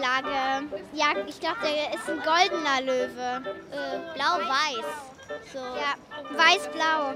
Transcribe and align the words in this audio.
Flagge. 0.00 0.66
Ja, 0.94 1.12
ich 1.26 1.40
glaube, 1.40 1.56
der 1.62 1.94
ist 1.94 2.08
ein 2.08 2.20
goldener 2.24 2.80
Löwe. 2.80 3.42
Äh, 3.70 4.14
Blau-Weiß. 4.14 4.86
So. 5.52 5.58
Ja, 5.58 5.94
weiß-blau. 6.36 7.14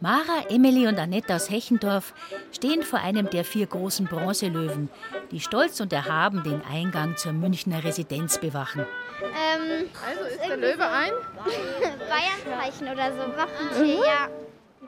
Mara, 0.00 0.44
Emily 0.50 0.86
und 0.86 0.98
Annette 0.98 1.34
aus 1.34 1.48
Hechendorf 1.48 2.12
stehen 2.52 2.82
vor 2.82 2.98
einem 2.98 3.30
der 3.30 3.44
vier 3.44 3.66
großen 3.66 4.06
Bronzelöwen, 4.06 4.90
die 5.30 5.40
stolz 5.40 5.80
und 5.80 5.92
erhaben 5.92 6.42
den 6.42 6.62
Eingang 6.70 7.16
zur 7.16 7.32
Münchner 7.32 7.82
Residenz 7.82 8.38
bewachen. 8.38 8.84
Ähm, 9.22 9.88
also 10.06 10.24
ist 10.24 10.40
der 10.46 10.56
Löwe 10.56 10.86
ein? 10.86 11.12
Bayernzeichen 12.10 12.88
oder 12.88 13.12
so, 13.12 13.36
Wappentier, 13.36 13.96
mhm. 13.96 14.02
ja. 14.04 14.28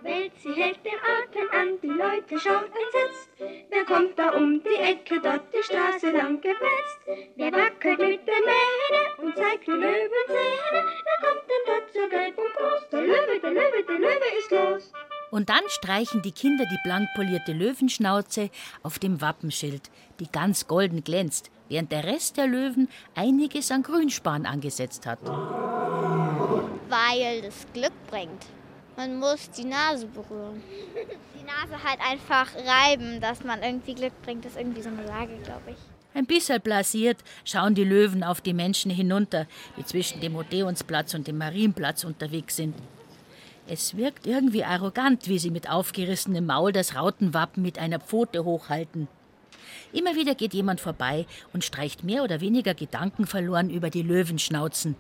Die 0.07 0.13
Welt, 0.13 0.33
sie 0.41 0.53
hält 0.53 0.79
den 0.85 0.93
Atem 0.93 1.49
an, 1.53 1.81
die 1.83 1.89
Leute 1.89 2.39
schauen 2.39 2.67
entsetzt. 2.67 3.29
Wer 3.71 3.85
kommt 3.85 4.17
da 4.17 4.31
um 4.37 4.63
die 4.63 4.81
Ecke, 4.81 5.21
dort 5.21 5.53
die 5.53 5.63
Straße 5.65 6.11
lang 6.13 6.41
gewetzt? 6.41 7.01
Wer 7.35 7.51
wackelt 7.51 7.99
mit 7.99 8.21
der 8.27 8.41
Mähne 8.47 9.17
und 9.19 9.37
zeigt 9.37 9.67
die 9.67 9.73
Löwenzähne? 9.73 10.71
Wer 10.71 11.19
kommt 11.23 11.43
denn 11.51 11.65
dort 11.67 11.93
so 11.93 12.09
gelb 12.09 12.39
und 12.39 12.55
groß? 12.55 12.89
Der 12.93 13.01
Löwe, 13.01 13.41
der 13.43 13.51
Löwe, 13.51 13.85
der 13.89 13.99
Löwe 13.99 14.39
ist 14.39 14.51
los. 14.53 14.93
Und 15.33 15.49
dann 15.49 15.65
streichen 15.67 16.23
die 16.23 16.31
Kinder 16.31 16.67
die 16.67 16.79
blank 16.85 17.09
polierte 17.17 17.53
Löwenschnauze 17.53 18.51
auf 18.85 19.01
dem 19.01 19.21
Wappenschild, 19.21 19.91
die 20.21 20.31
ganz 20.31 20.69
golden 20.69 21.03
glänzt, 21.03 21.51
während 21.69 21.91
der 21.91 22.05
Rest 22.05 22.37
der 22.37 22.47
Löwen 22.47 22.89
einiges 23.17 23.73
an 23.73 23.83
Grünspan 23.83 24.47
angesetzt 24.47 25.05
hat. 25.05 25.19
Weil 26.89 27.43
das 27.43 27.67
Glück 27.73 27.93
bringt. 28.09 28.47
Man 28.97 29.19
muss 29.19 29.51
die 29.51 29.65
Nase 29.65 30.07
berühren. 30.07 30.63
Die 31.39 31.45
Nase 31.45 31.85
halt 31.85 32.01
einfach 32.01 32.49
reiben, 32.55 33.21
dass 33.21 33.45
man 33.45 33.63
irgendwie 33.63 33.95
Glück 33.95 34.23
bringt. 34.23 34.45
Das 34.45 34.53
ist 34.53 34.59
irgendwie 34.59 34.83
so 34.83 34.89
eine 34.89 35.07
Sage, 35.07 35.37
glaube 35.45 35.73
ich. 35.73 35.77
Ein 36.15 36.25
bisschen 36.25 36.63
blasiert 36.63 37.19
schauen 37.45 37.75
die 37.75 37.85
Löwen 37.85 38.25
auf 38.25 38.41
die 38.41 38.55
Menschen 38.55 38.91
hinunter, 38.91 39.47
die 39.77 39.85
zwischen 39.85 40.23
dem 40.23 40.35
Odeonsplatz 40.35 41.13
und 41.13 41.27
dem 41.27 41.37
Marienplatz 41.37 42.05
unterwegs 42.05 42.57
sind. 42.57 42.75
Es 43.69 43.99
wirkt 43.99 44.27
irgendwie 44.27 44.65
arrogant, 44.65 45.29
wie 45.29 45.39
sie 45.39 45.51
mit 45.51 45.69
aufgerissenem 45.69 46.47
Maul 46.47 46.73
das 46.73 46.95
Rautenwappen 46.95 47.63
mit 47.63 47.79
einer 47.79 48.01
Pfote 48.01 48.45
hochhalten. 48.45 49.09
Immer 49.93 50.15
wieder 50.15 50.35
geht 50.35 50.55
jemand 50.55 50.81
vorbei 50.81 51.27
und 51.53 51.65
streicht 51.65 52.03
mehr 52.03 52.25
oder 52.25 52.41
weniger 52.41 52.73
gedankenverloren 52.73 53.69
über 53.69 53.91
die 53.91 54.03
Löwenschnauzen. 54.03 54.97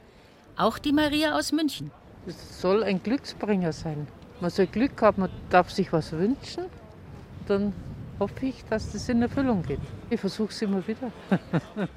Auch 0.56 0.78
die 0.78 0.93
Maria 0.93 1.39
aus 1.39 1.53
München. 1.53 1.91
Es 2.27 2.61
soll 2.61 2.83
ein 2.83 3.03
Glücksbringer 3.03 3.73
sein. 3.73 4.09
Man 4.41 4.51
soll 4.51 4.67
Glück 4.67 5.01
haben, 5.01 5.23
man 5.23 5.31
darf 5.49 5.71
sich 5.71 5.93
was 5.93 6.13
wünschen. 6.13 6.65
Dann 7.47 7.73
hoffe 8.19 8.47
ich, 8.47 8.65
dass 8.69 8.93
das 8.93 9.09
in 9.09 9.23
Erfüllung 9.23 9.63
geht. 9.63 9.81
Ich 10.11 10.21
versuche 10.21 10.51
es 10.51 10.61
immer 10.63 10.87
wieder. 10.87 11.13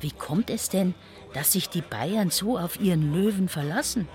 Wie 0.00 0.10
kommt 0.10 0.50
es 0.50 0.68
denn, 0.68 0.94
dass 1.32 1.52
sich 1.52 1.68
die 1.68 1.80
Bayern 1.80 2.30
so 2.30 2.58
auf 2.58 2.80
ihren 2.80 3.12
Löwen 3.12 3.48
verlassen? 3.48 4.06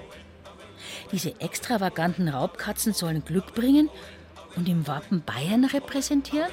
Diese 1.12 1.40
extravaganten 1.42 2.30
Raubkatzen 2.30 2.94
sollen 2.94 3.26
Glück 3.26 3.54
bringen 3.54 3.90
und 4.56 4.70
im 4.70 4.88
Wappen 4.88 5.24
Bayern 5.24 5.66
repräsentieren? 5.66 6.52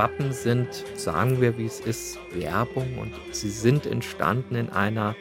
Wappen 0.00 0.32
sind, 0.32 0.86
sagen 0.96 1.42
wir 1.42 1.58
wie 1.58 1.66
es 1.66 1.78
ist, 1.78 2.18
Werbung 2.32 2.96
und 2.96 3.12
sie 3.32 3.50
sind 3.50 3.84
entstanden 3.84 4.54
in 4.54 4.70
einer 4.70 5.14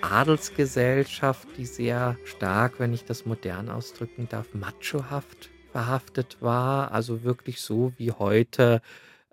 Adelsgesellschaft, 0.00 1.46
die 1.58 1.66
sehr 1.66 2.16
stark, 2.24 2.80
wenn 2.80 2.94
ich 2.94 3.04
das 3.04 3.26
modern 3.26 3.68
ausdrücken 3.68 4.30
darf, 4.30 4.54
machohaft 4.54 5.50
verhaftet 5.70 6.38
war. 6.40 6.92
Also 6.92 7.24
wirklich 7.24 7.60
so 7.60 7.92
wie 7.98 8.10
heute 8.10 8.80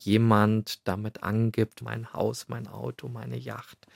jemand 0.01 0.85
damit 0.85 1.23
angibt, 1.23 1.81
mein 1.81 2.11
Haus, 2.11 2.49
mein 2.49 2.67
Auto, 2.67 3.07
meine 3.07 3.37
Yacht. 3.37 3.87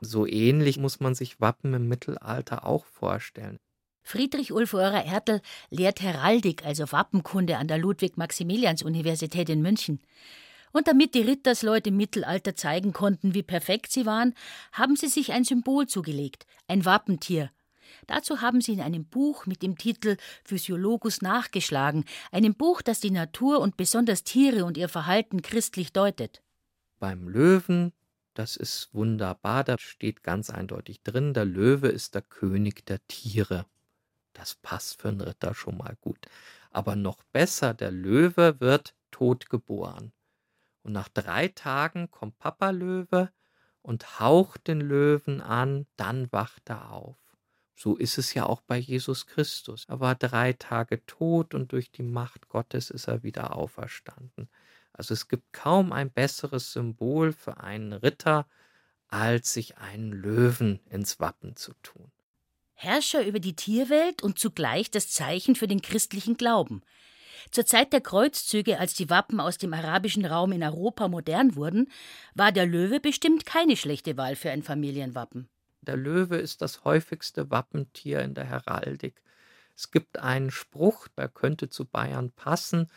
So 0.00 0.28
ähnlich 0.28 0.78
muss 0.78 1.00
man 1.00 1.16
sich 1.16 1.40
Wappen 1.40 1.74
im 1.74 1.88
Mittelalter 1.88 2.64
auch 2.64 2.84
vorstellen. 2.84 3.58
Friedrich 4.06 4.52
Ulforer 4.52 5.04
Ertel 5.04 5.40
lehrt 5.68 6.00
Heraldik, 6.00 6.64
also 6.64 6.92
Wappenkunde, 6.92 7.58
an 7.58 7.66
der 7.66 7.78
Ludwig-Maximilians-Universität 7.78 9.48
in 9.48 9.62
München. 9.62 9.98
Und 10.70 10.86
damit 10.86 11.16
die 11.16 11.22
Rittersleute 11.22 11.88
im 11.88 11.96
Mittelalter 11.96 12.54
zeigen 12.54 12.92
konnten, 12.92 13.34
wie 13.34 13.42
perfekt 13.42 13.90
sie 13.90 14.06
waren, 14.06 14.34
haben 14.70 14.94
sie 14.94 15.08
sich 15.08 15.32
ein 15.32 15.42
Symbol 15.42 15.88
zugelegt, 15.88 16.46
ein 16.68 16.84
Wappentier. 16.84 17.50
Dazu 18.06 18.40
haben 18.40 18.60
sie 18.60 18.74
in 18.74 18.80
einem 18.80 19.06
Buch 19.06 19.44
mit 19.44 19.60
dem 19.60 19.76
Titel 19.76 20.18
Physiologus 20.44 21.20
nachgeschlagen, 21.20 22.04
einem 22.30 22.54
Buch, 22.54 22.82
das 22.82 23.00
die 23.00 23.10
Natur 23.10 23.58
und 23.58 23.76
besonders 23.76 24.22
Tiere 24.22 24.64
und 24.66 24.76
ihr 24.76 24.88
Verhalten 24.88 25.42
christlich 25.42 25.92
deutet. 25.92 26.42
Beim 27.00 27.28
Löwen, 27.28 27.92
das 28.34 28.54
ist 28.54 28.90
wunderbar, 28.92 29.64
da 29.64 29.74
steht 29.80 30.22
ganz 30.22 30.48
eindeutig 30.48 31.02
drin, 31.02 31.34
der 31.34 31.44
Löwe 31.44 31.88
ist 31.88 32.14
der 32.14 32.22
König 32.22 32.86
der 32.86 33.04
Tiere. 33.08 33.66
Das 34.36 34.54
passt 34.54 35.00
für 35.00 35.08
einen 35.08 35.22
Ritter 35.22 35.54
schon 35.54 35.78
mal 35.78 35.96
gut. 36.02 36.26
Aber 36.70 36.94
noch 36.94 37.22
besser, 37.32 37.72
der 37.72 37.90
Löwe 37.90 38.60
wird 38.60 38.94
tot 39.10 39.48
geboren. 39.48 40.12
Und 40.82 40.92
nach 40.92 41.08
drei 41.08 41.48
Tagen 41.48 42.10
kommt 42.10 42.38
Papa 42.38 42.68
Löwe 42.70 43.30
und 43.80 44.20
haucht 44.20 44.68
den 44.68 44.82
Löwen 44.82 45.40
an, 45.40 45.86
dann 45.96 46.30
wacht 46.32 46.68
er 46.68 46.90
auf. 46.92 47.16
So 47.74 47.96
ist 47.96 48.18
es 48.18 48.34
ja 48.34 48.44
auch 48.44 48.60
bei 48.60 48.76
Jesus 48.76 49.26
Christus. 49.26 49.86
Er 49.88 50.00
war 50.00 50.14
drei 50.14 50.52
Tage 50.52 51.04
tot 51.06 51.54
und 51.54 51.72
durch 51.72 51.90
die 51.90 52.02
Macht 52.02 52.48
Gottes 52.48 52.90
ist 52.90 53.08
er 53.08 53.22
wieder 53.22 53.56
auferstanden. 53.56 54.50
Also 54.92 55.14
es 55.14 55.28
gibt 55.28 55.52
kaum 55.54 55.92
ein 55.92 56.10
besseres 56.10 56.72
Symbol 56.72 57.32
für 57.32 57.58
einen 57.58 57.94
Ritter, 57.94 58.46
als 59.08 59.54
sich 59.54 59.78
einen 59.78 60.12
Löwen 60.12 60.80
ins 60.90 61.20
Wappen 61.20 61.56
zu 61.56 61.72
tun. 61.82 62.10
Herrscher 62.76 63.26
über 63.26 63.40
die 63.40 63.56
Tierwelt 63.56 64.22
und 64.22 64.38
zugleich 64.38 64.90
das 64.90 65.08
Zeichen 65.10 65.56
für 65.56 65.66
den 65.66 65.82
christlichen 65.82 66.36
Glauben. 66.36 66.82
Zur 67.50 67.64
Zeit 67.64 67.92
der 67.92 68.00
Kreuzzüge, 68.00 68.78
als 68.78 68.94
die 68.94 69.08
Wappen 69.08 69.40
aus 69.40 69.56
dem 69.56 69.72
arabischen 69.72 70.24
Raum 70.24 70.52
in 70.52 70.62
Europa 70.62 71.08
modern 71.08 71.56
wurden, 71.56 71.90
war 72.34 72.52
der 72.52 72.66
Löwe 72.66 73.00
bestimmt 73.00 73.46
keine 73.46 73.76
schlechte 73.76 74.16
Wahl 74.16 74.36
für 74.36 74.50
ein 74.50 74.62
Familienwappen. 74.62 75.48
Der 75.80 75.96
Löwe 75.96 76.36
ist 76.36 76.62
das 76.62 76.84
häufigste 76.84 77.50
Wappentier 77.50 78.20
in 78.20 78.34
der 78.34 78.44
Heraldik. 78.44 79.22
Es 79.74 79.90
gibt 79.90 80.18
einen 80.18 80.50
Spruch, 80.50 81.08
der 81.08 81.28
könnte 81.28 81.68
zu 81.68 81.84
Bayern 81.84 82.32
passen. 82.32 82.90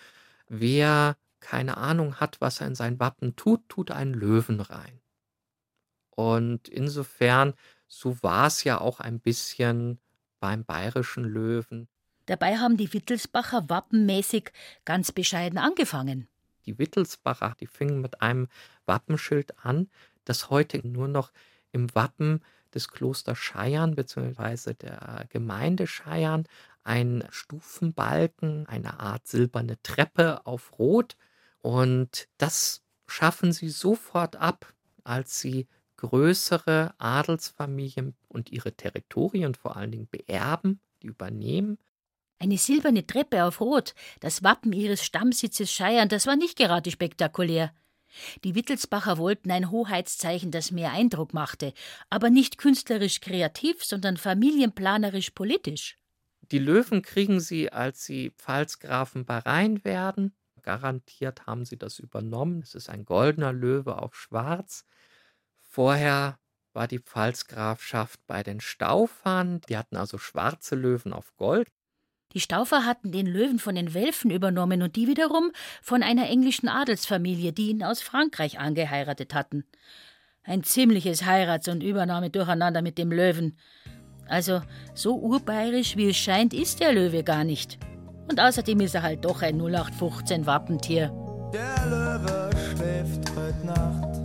Wer 0.47 1.15
keine 1.39 1.77
Ahnung 1.77 2.15
hat, 2.15 2.41
was 2.41 2.61
er 2.61 2.67
in 2.67 2.75
sein 2.75 2.99
Wappen 2.99 3.35
tut, 3.35 3.69
tut 3.69 3.91
einen 3.91 4.13
Löwen 4.13 4.59
rein. 4.59 4.99
Und 6.09 6.67
insofern, 6.67 7.53
so 7.89 8.21
war 8.23 8.47
es 8.47 8.63
ja 8.63 8.79
auch 8.79 9.01
ein 9.01 9.19
bisschen 9.19 9.99
beim 10.39 10.63
bayerischen 10.63 11.25
Löwen. 11.25 11.89
Dabei 12.27 12.57
haben 12.57 12.77
die 12.77 12.93
Wittelsbacher 12.93 13.69
wappenmäßig 13.69 14.51
ganz 14.85 15.11
bescheiden 15.11 15.57
angefangen. 15.57 16.29
Die 16.65 16.77
Wittelsbacher, 16.77 17.55
die 17.59 17.65
fingen 17.67 17.99
mit 17.99 18.21
einem 18.21 18.47
Wappenschild 18.85 19.65
an, 19.65 19.89
das 20.23 20.51
heute 20.51 20.87
nur 20.87 21.07
noch 21.07 21.31
im 21.71 21.93
Wappen 21.95 22.41
des 22.73 22.89
Klosters 22.89 23.39
Scheiern 23.39 23.95
bzw. 23.95 24.75
der 24.75 25.25
Gemeinde 25.29 25.87
Scheiern 25.87 26.47
ein 26.83 27.27
Stufenbalken, 27.31 28.67
eine 28.67 28.99
Art 28.99 29.27
silberne 29.27 29.81
Treppe 29.81 30.45
auf 30.45 30.77
Rot. 30.77 31.17
Und 31.61 32.27
das 32.37 32.83
schaffen 33.07 33.51
sie 33.51 33.69
sofort 33.69 34.35
ab, 34.35 34.73
als 35.03 35.39
sie 35.39 35.67
größere 35.99 36.93
Adelsfamilien 36.97 38.15
und 38.29 38.51
ihre 38.51 38.71
Territorien 38.71 39.53
vor 39.53 39.75
allen 39.75 39.91
Dingen 39.91 40.07
beerben, 40.09 40.79
die 41.03 41.07
übernehmen. 41.07 41.77
Eine 42.39 42.57
silberne 42.57 43.05
Treppe 43.05 43.43
auf 43.43 43.59
Rot, 43.59 43.93
das 44.21 44.41
Wappen 44.41 44.71
ihres 44.71 45.03
Stammsitzes 45.03 45.73
Scheiern, 45.73 46.07
das 46.07 46.25
war 46.25 46.37
nicht 46.37 46.57
gerade 46.57 46.89
spektakulär. 46.89 47.73
Die 48.45 48.55
Wittelsbacher 48.55 49.17
wollten 49.17 49.51
ein 49.51 49.71
Hoheitszeichen, 49.71 50.51
das 50.51 50.71
mehr 50.71 50.93
Eindruck 50.93 51.33
machte, 51.33 51.73
aber 52.09 52.29
nicht 52.29 52.57
künstlerisch 52.57 53.19
kreativ, 53.19 53.83
sondern 53.83 54.15
familienplanerisch 54.15 55.31
politisch. 55.31 55.97
Die 56.51 56.59
Löwen 56.59 57.01
kriegen 57.01 57.41
sie, 57.41 57.71
als 57.73 58.05
sie 58.05 58.31
Pfalzgrafen 58.31 59.25
Bahrain 59.25 59.83
werden. 59.83 60.33
Garantiert 60.61 61.45
haben 61.45 61.65
sie 61.65 61.77
das 61.77 61.99
übernommen. 61.99 62.61
Es 62.63 62.73
ist 62.73 62.89
ein 62.89 63.03
goldener 63.03 63.51
Löwe 63.51 64.01
auf 64.01 64.15
schwarz. 64.15 64.85
Vorher 65.71 66.39
war 66.73 66.87
die 66.87 66.99
Pfalzgrafschaft 66.99 68.19
bei 68.25 68.41
den 68.41 68.59
Staufern. 68.59 69.61
Die 69.69 69.77
hatten 69.77 69.97
also 69.97 70.17
schwarze 70.17 70.75
Löwen 70.75 71.13
auf 71.13 71.35
Gold. 71.37 71.67
Die 72.33 72.39
Staufer 72.39 72.85
hatten 72.85 73.11
den 73.11 73.27
Löwen 73.27 73.59
von 73.59 73.75
den 73.75 73.93
Welfen 73.93 74.31
übernommen 74.31 74.81
und 74.81 74.95
die 74.95 75.07
wiederum 75.07 75.51
von 75.81 76.01
einer 76.01 76.27
englischen 76.27 76.69
Adelsfamilie, 76.69 77.53
die 77.53 77.69
ihn 77.69 77.83
aus 77.83 78.01
Frankreich 78.01 78.59
angeheiratet 78.59 79.33
hatten. 79.33 79.63
Ein 80.43 80.63
ziemliches 80.63 81.25
Heirats- 81.25 81.67
und 81.67 81.83
Übernahmedurcheinander 81.83 82.81
mit 82.81 82.97
dem 82.97 83.11
Löwen. 83.11 83.57
Also, 84.27 84.61
so 84.95 85.15
urbayerisch 85.17 85.97
wie 85.97 86.09
es 86.09 86.17
scheint, 86.17 86.53
ist 86.53 86.79
der 86.79 86.93
Löwe 86.93 87.23
gar 87.23 87.43
nicht. 87.43 87.77
Und 88.27 88.39
außerdem 88.39 88.79
ist 88.81 88.95
er 88.95 89.03
halt 89.03 89.23
doch 89.25 89.41
ein 89.43 89.57
0815 89.57 90.45
Wappentier. 90.45 91.11
Der 91.53 91.85
Löwe 91.87 92.49
schläft 92.75 93.35
heute 93.35 93.65
Nacht. 93.65 94.18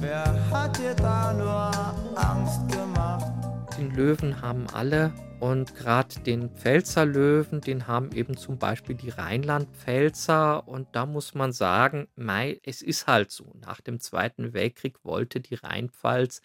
Wer 0.00 0.50
hat 0.50 0.78
dir 0.78 0.94
da 0.94 1.30
nur 1.34 2.18
Angst 2.18 2.66
gemacht? 2.72 3.26
Den 3.76 3.94
Löwen 3.94 4.40
haben 4.40 4.66
alle 4.70 5.12
und 5.40 5.74
gerade 5.74 6.18
den 6.20 6.48
Pfälzer 6.48 7.04
Löwen, 7.04 7.60
den 7.60 7.86
haben 7.86 8.10
eben 8.12 8.34
zum 8.34 8.58
Beispiel 8.58 8.94
die 8.94 9.10
Rheinland-Pfälzer. 9.10 10.66
Und 10.66 10.88
da 10.92 11.04
muss 11.04 11.34
man 11.34 11.52
sagen, 11.52 12.08
mei, 12.16 12.58
es 12.64 12.80
ist 12.80 13.06
halt 13.06 13.30
so. 13.30 13.52
Nach 13.60 13.82
dem 13.82 14.00
Zweiten 14.00 14.54
Weltkrieg 14.54 15.04
wollte 15.04 15.40
die 15.40 15.56
Rheinpfalz 15.56 16.40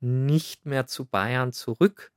nicht 0.00 0.66
mehr 0.66 0.86
zu 0.88 1.04
Bayern 1.04 1.52
zurück. 1.52 2.10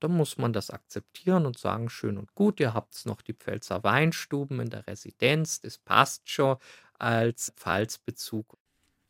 Da 0.00 0.08
muss 0.08 0.36
man 0.36 0.52
das 0.52 0.68
akzeptieren 0.68 1.46
und 1.46 1.58
sagen, 1.58 1.88
schön 1.88 2.18
und 2.18 2.34
gut, 2.34 2.60
ihr 2.60 2.74
habt 2.74 3.06
noch 3.06 3.22
die 3.22 3.34
Pfälzer 3.34 3.84
Weinstuben 3.84 4.60
in 4.60 4.68
der 4.68 4.86
Residenz, 4.86 5.60
das 5.60 5.78
passt 5.78 6.28
schon 6.28 6.56
als 6.98 7.54
Pfalzbezug. 7.56 8.58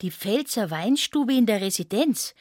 Die 0.03 0.11
Pfälzer 0.11 0.71
Weinstube 0.71 1.35
in 1.35 1.45
der 1.45 1.61
Residenz, 1.61 2.35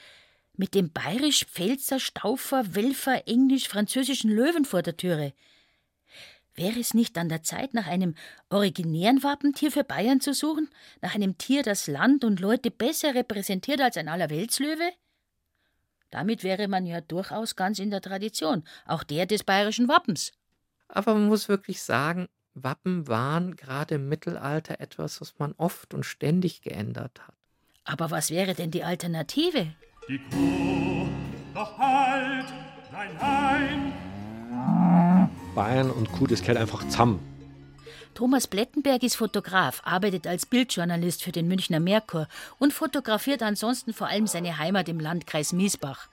mit 0.56 0.76
dem 0.76 0.92
bayerisch-pfälzer 0.92 2.00
Staufer, 2.00 2.76
Welfer, 2.76 3.28
englisch-französischen 3.28 4.32
Löwen 4.32 4.66
vor 4.66 4.82
der 4.82 4.96
Türe. 4.96 5.34
Wäre 6.56 6.80
es 6.80 6.94
nicht 6.94 7.18
an 7.18 7.30
der 7.30 7.44
Zeit, 7.44 7.74
nach 7.74 7.88
einem 7.88 8.16
originären 8.50 9.24
Wappentier 9.24 9.72
für 9.72 9.84
Bayern 9.84 10.22
zu 10.22 10.34
suchen? 10.34 10.70
Nach 11.02 11.16
einem 11.16 11.38
Tier, 11.38 11.64
das 11.64 11.88
Land 11.88 12.24
und 12.24 12.40
Leute 12.40 12.72
besser 12.72 13.16
repräsentiert 13.16 13.82
als 13.82 13.98
ein 13.98 14.10
Allerweltslöwe? 14.10 14.92
Damit 16.12 16.44
wäre 16.44 16.68
man 16.68 16.86
ja 16.86 17.02
durchaus 17.02 17.56
ganz 17.56 17.80
in 17.80 17.92
der 17.92 18.02
Tradition, 18.02 18.64
auch 18.86 19.04
der 19.04 19.26
des 19.26 19.44
bayerischen 19.44 19.88
Wappens. 19.88 20.32
Aber 20.88 21.14
man 21.14 21.28
muss 21.28 21.50
wirklich 21.50 21.82
sagen, 21.82 22.28
Wappen 22.54 23.08
waren 23.08 23.56
gerade 23.56 23.96
im 23.96 24.10
Mittelalter 24.10 24.80
etwas, 24.80 25.22
was 25.22 25.38
man 25.40 25.54
oft 25.54 25.94
und 25.94 26.04
ständig 26.04 26.62
geändert 26.62 27.28
hat. 27.28 27.39
Aber 27.90 28.12
was 28.12 28.30
wäre 28.30 28.54
denn 28.54 28.70
die 28.70 28.84
Alternative? 28.84 29.66
Die 30.08 30.20
Kuh, 30.30 31.08
doch 31.56 31.76
halt, 31.80 32.46
nein, 32.92 33.10
nein. 33.20 33.94
Bayern 35.56 35.90
und 35.90 36.12
Kuh, 36.12 36.28
das 36.28 36.42
gehört 36.42 36.60
einfach 36.60 36.88
zusammen. 36.88 37.20
Thomas 38.14 38.46
Plettenberg 38.46 39.02
ist 39.02 39.16
Fotograf, 39.16 39.82
arbeitet 39.86 40.28
als 40.28 40.46
Bildjournalist 40.46 41.24
für 41.24 41.32
den 41.32 41.48
Münchner 41.48 41.80
Merkur 41.80 42.28
und 42.60 42.74
fotografiert 42.74 43.42
ansonsten 43.42 43.92
vor 43.94 44.08
allem 44.08 44.28
seine 44.28 44.60
Heimat 44.60 44.88
im 44.88 45.00
Landkreis 45.00 45.52
Miesbach. 45.52 46.10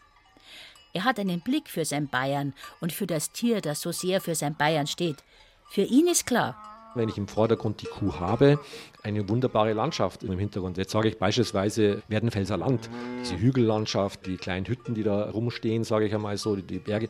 Er 0.95 1.05
hat 1.05 1.19
einen 1.19 1.43
Blick 1.43 1.69
für 1.69 1.85
sein 1.85 2.09
Bayern 2.09 2.55
und 2.81 2.93
für 2.93 3.07
das 3.07 3.33
Tier, 3.33 3.61
das 3.61 3.83
so 3.83 3.93
sehr 3.93 4.23
für 4.23 4.35
sein 4.35 4.55
Bayern 4.55 4.87
steht. 4.87 5.23
Für 5.69 5.83
ihn 5.83 6.07
ist 6.07 6.27
klar, 6.27 6.76
wenn 6.97 7.09
ich 7.09 7.19
im 7.19 7.29
Vordergrund 7.29 7.83
die 7.83 7.87
Kuh 7.87 8.15
habe, 8.19 8.59
eine 9.03 9.29
wunderbare 9.29 9.73
Landschaft 9.73 10.23
im 10.23 10.39
Hintergrund. 10.39 10.79
Jetzt 10.79 10.93
sage 10.93 11.09
ich 11.09 11.19
beispielsweise 11.19 12.03
Werdenfelser 12.09 12.57
Land, 12.57 12.91
diese 13.21 13.39
Hügellandschaft, 13.39 14.27
die 14.27 14.37
kleinen 14.37 14.67
Hütten, 14.67 14.95
die 14.95 15.03
da 15.03 15.31
rumstehen, 15.31 15.85
sage 15.85 16.07
ich 16.07 16.15
einmal 16.15 16.37
so, 16.37 16.57
die 16.57 16.79
Berge. 16.79 17.09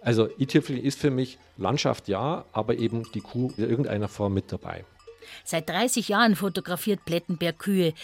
Also 0.00 0.28
i-Tüpfel 0.38 0.78
ist 0.78 0.98
für 0.98 1.10
mich 1.10 1.38
Landschaft 1.56 2.08
ja, 2.08 2.44
aber 2.52 2.76
eben 2.76 3.04
die 3.14 3.20
Kuh 3.20 3.52
in 3.56 3.68
irgendeiner 3.68 4.08
Form 4.08 4.34
mit 4.34 4.52
dabei. 4.52 4.84
Seit 5.44 5.68
30 5.68 6.08
Jahren 6.08 6.36
fotografiert 6.36 7.04
Plettenberg 7.04 7.58
Kühe 7.58 7.94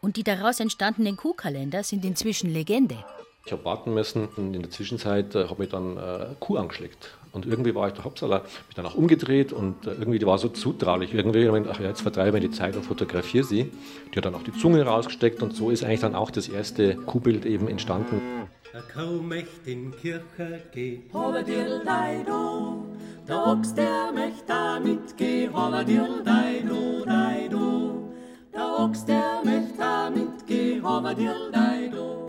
und 0.00 0.16
die 0.16 0.22
daraus 0.22 0.60
entstandenen 0.60 1.16
Kuhkalender 1.16 1.82
sind 1.82 2.04
inzwischen 2.04 2.52
Legende. 2.52 3.04
Ich 3.44 3.52
habe 3.52 3.64
warten 3.64 3.94
müssen 3.94 4.28
und 4.36 4.54
in 4.54 4.62
der 4.62 4.70
Zwischenzeit 4.70 5.34
äh, 5.34 5.48
habe 5.48 5.64
ich 5.64 5.70
dann 5.70 5.96
äh, 5.96 6.34
Kuh 6.38 6.58
angeschleckt. 6.58 7.17
Und 7.38 7.46
irgendwie 7.46 7.72
war 7.72 7.86
ich 7.86 7.94
der 7.94 8.02
Hauptsaler, 8.02 8.42
mich 8.42 8.74
danach 8.74 8.96
umgedreht 8.96 9.52
und 9.52 9.86
äh, 9.86 9.90
irgendwie 9.92 10.18
die 10.18 10.26
war 10.26 10.38
so 10.38 10.48
zutraulich. 10.48 11.14
Irgendwie, 11.14 11.44
ich 11.44 11.68
ach 11.70 11.78
ja, 11.78 11.86
jetzt 11.86 12.00
vertreibe 12.00 12.38
ich 12.38 12.44
die 12.44 12.50
Zeit 12.50 12.74
und 12.74 12.82
fotografiere 12.84 13.44
sie. 13.44 13.70
Die 14.12 14.16
hat 14.16 14.24
dann 14.24 14.34
auch 14.34 14.42
die 14.42 14.52
Zunge 14.52 14.82
rausgesteckt 14.82 15.40
und 15.40 15.54
so 15.54 15.70
ist 15.70 15.84
eigentlich 15.84 16.00
dann 16.00 16.16
auch 16.16 16.32
das 16.32 16.48
erste 16.48 16.96
Kuhbild 16.96 17.46
eben 17.46 17.68
entstanden. 17.68 18.20
Kaum 18.92 19.30
echt 19.32 19.66
in 19.66 19.92
Kirche 19.92 20.62
geh, 20.72 21.00
Hoverdill 21.12 21.82
deido, 21.84 22.84
der 23.26 23.46
Ochs, 23.46 23.74
der 23.74 24.12
möcht 24.12 24.44
da 24.48 24.80
mitgeh, 24.80 25.48
Hoverdill 25.48 26.22
deido, 26.24 27.04
deido, 27.04 28.12
der 28.52 28.78
Ochs, 28.78 29.04
der 29.04 29.42
möcht 29.44 29.78
da 29.78 30.10
mitgeh, 30.10 30.80
Hoverdill 30.80 31.50
deido. 31.52 32.28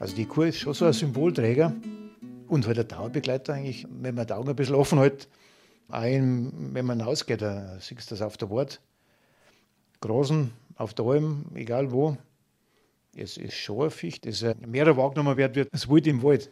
Also 0.00 0.16
die 0.16 0.26
Kuh 0.26 0.42
ist 0.42 0.58
schon 0.58 0.74
so 0.74 0.84
ein 0.84 0.92
Symbolträger 0.92 1.72
und 2.54 2.66
halt 2.66 2.78
ein 2.78 2.88
Dauerbegleiter 2.88 3.54
eigentlich, 3.54 3.86
wenn 3.90 4.14
man 4.14 4.26
die 4.26 4.32
Augen 4.32 4.48
ein 4.48 4.56
bisschen 4.56 4.76
offen 4.76 4.98
hält, 4.98 5.28
ein, 5.88 6.52
wenn 6.72 6.86
man 6.86 7.00
rausgeht, 7.00 7.42
da 7.42 7.78
siehst 7.80 8.10
du 8.10 8.14
das 8.14 8.22
auf 8.22 8.36
der 8.36 8.48
Wort. 8.48 8.80
Großen, 10.00 10.50
auf 10.76 10.94
der 10.94 11.04
Alm, 11.04 11.46
egal 11.54 11.92
wo, 11.92 12.16
es 13.16 13.36
ist 13.36 13.54
schon 13.54 13.84
ein 13.84 13.90
Ficht, 13.90 14.26
das 14.26 14.44
mehr 14.66 14.96
wahrgenommen 14.96 15.36
wird, 15.36 15.56
wird 15.56 15.68
das 15.72 15.88
Wild 15.88 16.06
im 16.06 16.22
Wald. 16.22 16.50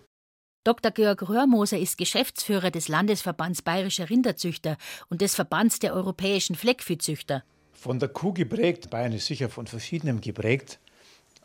Dr. 0.64 0.92
Georg 0.92 1.28
Röhrmoser 1.28 1.78
ist 1.78 1.98
Geschäftsführer 1.98 2.70
des 2.70 2.86
Landesverbands 2.86 3.62
Bayerischer 3.62 4.10
Rinderzüchter 4.10 4.76
und 5.08 5.20
des 5.20 5.34
Verbands 5.34 5.80
der 5.80 5.92
europäischen 5.92 6.54
Fleckviehzüchter. 6.54 7.42
Von 7.72 7.98
der 7.98 8.08
Kuh 8.08 8.32
geprägt, 8.32 8.90
Bayern 8.90 9.12
ist 9.12 9.26
sicher 9.26 9.48
von 9.48 9.66
verschiedenem 9.66 10.20
geprägt, 10.20 10.78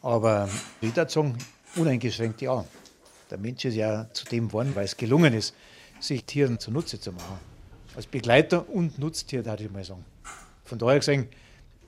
aber 0.02 0.48
sagen, 1.08 1.38
uneingeschränkt 1.76 2.42
ja. 2.42 2.64
Der 3.30 3.38
Mensch 3.38 3.66
ist 3.66 3.76
ja 3.76 4.08
zu 4.14 4.26
dem 4.26 4.48
geworden, 4.48 4.72
weil 4.76 4.86
es 4.86 4.96
gelungen 4.98 5.34
ist, 5.34 5.54
sich 6.00 6.24
Tieren 6.24 6.60
zunutze 6.60 7.00
zu 7.00 7.12
machen. 7.12 7.40
Als 7.96 8.06
Begleiter 8.06 8.70
und 8.70 9.00
Nutztier, 9.00 9.46
würde 9.46 9.64
ich 9.64 9.72
mal 9.72 9.84
sagen. 9.84 10.06
Von 10.64 10.78
daher 10.78 11.00
gesehen, 11.00 11.28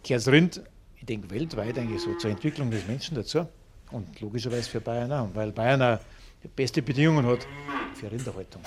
gehört 0.04 0.28
Rind 0.28 0.62
ich 1.00 1.06
denke, 1.06 1.30
weltweit 1.30 1.78
eigentlich 1.78 2.02
so 2.02 2.14
zur 2.16 2.30
Entwicklung 2.30 2.72
des 2.72 2.86
Menschen 2.86 3.16
dazu. 3.16 3.48
Und 3.92 4.20
logischerweise 4.20 4.70
für 4.70 4.82
Bayern 4.82 5.12
auch, 5.12 5.30
weil 5.34 5.52
Bayern 5.52 5.82
auch 5.82 6.00
die 6.44 6.50
beste 6.50 6.82
Bedingungen 6.82 7.26
hat 7.26 7.48
für 7.96 8.12
Rinderhaltung. 8.12 8.62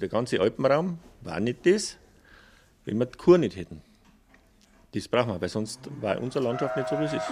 Der 0.00 0.08
ganze 0.08 0.40
Alpenraum 0.40 0.98
war 1.22 1.40
nicht 1.40 1.66
das, 1.66 1.96
wenn 2.84 2.98
wir 2.98 3.06
die 3.06 3.18
Kur 3.18 3.38
nicht 3.38 3.56
hätten. 3.56 3.82
Das 4.94 5.08
brauchen 5.08 5.30
wir, 5.30 5.40
weil 5.40 5.48
sonst 5.48 5.80
war 6.00 6.20
unsere 6.20 6.44
Landschaft 6.44 6.76
nicht 6.76 6.88
so, 6.88 6.98
wie 7.00 7.04
es 7.04 7.14
ist. 7.14 7.26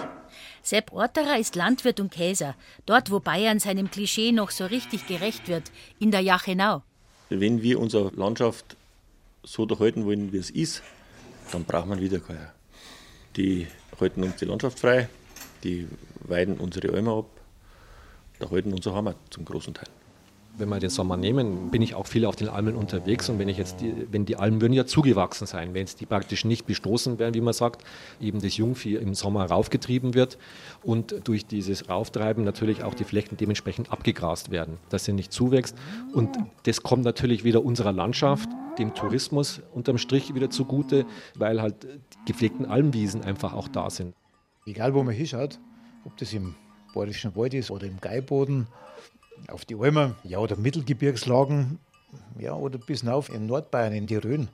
Sepp 0.61 0.91
Orterer 0.91 1.39
ist 1.39 1.55
Landwirt 1.55 2.01
und 2.01 2.11
Käser, 2.11 2.55
dort, 2.85 3.09
wo 3.09 3.21
Bayern 3.21 3.59
seinem 3.59 3.89
Klischee 3.89 4.33
noch 4.33 4.51
so 4.51 4.65
richtig 4.65 5.07
gerecht 5.07 5.47
wird, 5.47 5.71
in 5.97 6.11
der 6.11 6.19
Jachenau. 6.19 6.83
Wenn 7.29 7.61
wir 7.61 7.79
unsere 7.79 8.09
Landschaft 8.15 8.75
so 9.43 9.65
halten 9.79 10.05
wollen, 10.05 10.33
wie 10.33 10.37
es 10.37 10.49
ist, 10.49 10.83
dann 11.53 11.63
braucht 11.63 11.87
man 11.87 12.01
Wiederkäuer. 12.01 12.51
Die 13.37 13.67
halten 13.97 14.23
uns 14.23 14.35
die 14.35 14.45
Landschaft 14.45 14.79
frei, 14.79 15.07
die 15.63 15.87
weiden 16.19 16.57
unsere 16.57 16.93
Almen 16.93 17.13
ab, 17.13 17.29
da 18.39 18.49
halten 18.51 18.73
unsere 18.73 18.93
Heimat 18.93 19.15
zum 19.29 19.45
großen 19.45 19.73
Teil. 19.73 19.87
Wenn 20.55 20.69
wir 20.69 20.79
den 20.79 20.91
Sommer 20.91 21.17
nehmen, 21.17 21.71
bin 21.71 21.81
ich 21.81 21.95
auch 21.95 22.05
viel 22.05 22.25
auf 22.25 22.35
den 22.35 22.47
Almen 22.47 22.75
unterwegs 22.75 23.27
und 23.27 23.39
wenn 23.39 23.49
ich 23.49 23.57
jetzt 23.57 23.81
die, 23.81 24.07
wenn 24.11 24.25
die 24.25 24.35
Almen 24.35 24.61
würden 24.61 24.73
ja 24.73 24.85
zugewachsen 24.85 25.47
sein, 25.47 25.73
wenn 25.73 25.85
es 25.85 25.95
die 25.95 26.05
praktisch 26.05 26.45
nicht 26.45 26.67
bestoßen 26.67 27.17
werden, 27.17 27.33
wie 27.33 27.41
man 27.41 27.53
sagt, 27.53 27.83
eben 28.21 28.39
das 28.39 28.55
Jungvieh 28.57 28.95
im 28.95 29.15
Sommer 29.15 29.45
raufgetrieben 29.45 30.13
wird 30.13 30.37
und 30.83 31.27
durch 31.27 31.47
dieses 31.47 31.89
Rauftreiben 31.89 32.43
natürlich 32.43 32.83
auch 32.83 32.93
die 32.93 33.03
Flächen 33.03 33.35
dementsprechend 33.35 33.91
abgegrast 33.91 34.51
werden, 34.51 34.77
dass 34.89 35.05
sie 35.05 35.13
nicht 35.13 35.33
zuwächst 35.33 35.75
und 36.13 36.37
das 36.63 36.83
kommt 36.83 37.03
natürlich 37.03 37.43
wieder 37.43 37.65
unserer 37.65 37.91
Landschaft 37.91 38.47
dem 38.77 38.93
Tourismus 38.93 39.61
unterm 39.73 39.97
Strich 39.97 40.33
wieder 40.35 40.49
zugute, 40.49 41.05
weil 41.35 41.61
halt 41.61 41.87
gepflegten 42.25 42.65
Almwiesen 42.65 43.23
einfach 43.23 43.53
auch 43.53 43.67
da 43.67 43.89
sind. 43.89 44.13
Egal 44.65 44.93
wo 44.93 45.03
man 45.03 45.13
hinschaut, 45.13 45.59
ob 46.05 46.15
das 46.17 46.33
im 46.33 46.55
Bayerischen 46.93 47.35
Wald 47.35 47.53
ist 47.53 47.71
oder 47.71 47.87
im 47.87 47.99
Geiboden, 47.99 48.67
auf 49.47 49.65
die 49.65 49.75
Almen, 49.75 50.15
ja, 50.23 50.39
oder 50.39 50.55
Mittelgebirgslagen, 50.55 51.79
ja, 52.39 52.53
oder 52.53 52.77
bis 52.77 53.01
hinauf 53.01 53.29
in 53.29 53.45
Nordbayern, 53.45 53.93
in 53.93 54.07
die 54.07 54.17
Rhön. 54.17 54.47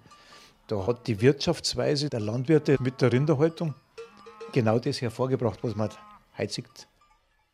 Da 0.67 0.85
hat 0.85 1.07
die 1.07 1.19
Wirtschaftsweise 1.21 2.09
der 2.09 2.19
Landwirte 2.19 2.77
mit 2.79 3.01
der 3.01 3.11
Rinderhaltung 3.11 3.73
genau 4.51 4.79
das 4.79 5.01
hervorgebracht, 5.01 5.59
was 5.63 5.75
man 5.75 5.89
heute 6.37 6.53
sieht. 6.53 6.87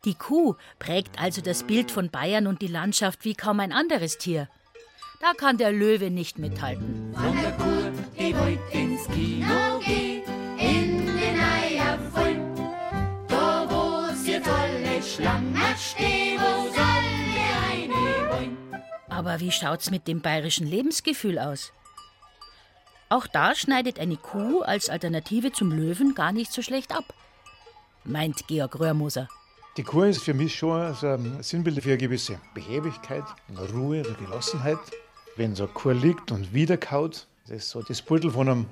Die 0.04 0.14
Kuh 0.14 0.54
prägt 0.78 1.20
also 1.20 1.40
das 1.40 1.64
Bild 1.64 1.90
von 1.90 2.10
Bayern 2.10 2.46
und 2.46 2.62
die 2.62 2.68
Landschaft 2.68 3.24
wie 3.24 3.34
kaum 3.34 3.60
ein 3.60 3.72
anderes 3.72 4.18
Tier. 4.18 4.48
Da 5.20 5.32
kann 5.32 5.56
der 5.56 5.72
Löwe 5.72 6.10
nicht 6.10 6.38
mithalten. 6.38 7.14
Von 7.14 7.36
der 7.40 7.52
Kur, 7.52 7.92
Aber 19.36 19.44
wie 19.44 19.52
schaut's 19.52 19.90
mit 19.90 20.08
dem 20.08 20.22
bayerischen 20.22 20.66
Lebensgefühl 20.66 21.38
aus? 21.38 21.70
Auch 23.10 23.26
da 23.26 23.54
schneidet 23.54 23.98
eine 23.98 24.16
Kuh 24.16 24.62
als 24.62 24.88
Alternative 24.88 25.52
zum 25.52 25.72
Löwen 25.72 26.14
gar 26.14 26.32
nicht 26.32 26.50
so 26.50 26.62
schlecht 26.62 26.90
ab, 26.90 27.04
meint 28.04 28.48
Georg 28.48 28.80
Röhrmoser. 28.80 29.28
Die 29.76 29.82
Kuh 29.82 30.04
ist 30.04 30.22
für 30.22 30.32
mich 30.32 30.54
schon 30.54 30.80
ein 30.80 31.42
Sinnbild 31.42 31.82
für 31.82 31.90
eine 31.90 31.98
gewisse 31.98 32.40
Behäbigkeit, 32.54 33.24
eine 33.50 33.70
Ruhe, 33.72 34.02
eine 34.06 34.14
Gelassenheit. 34.14 34.78
Wenn 35.36 35.54
so 35.54 35.64
eine 35.64 35.72
Kuh 35.74 35.90
liegt 35.90 36.32
und 36.32 36.54
wiederkaut, 36.54 37.26
das 37.46 37.58
ist 37.58 37.68
so 37.68 37.82
das 37.82 38.00
Beutel 38.00 38.30
von 38.30 38.48
einem, 38.48 38.66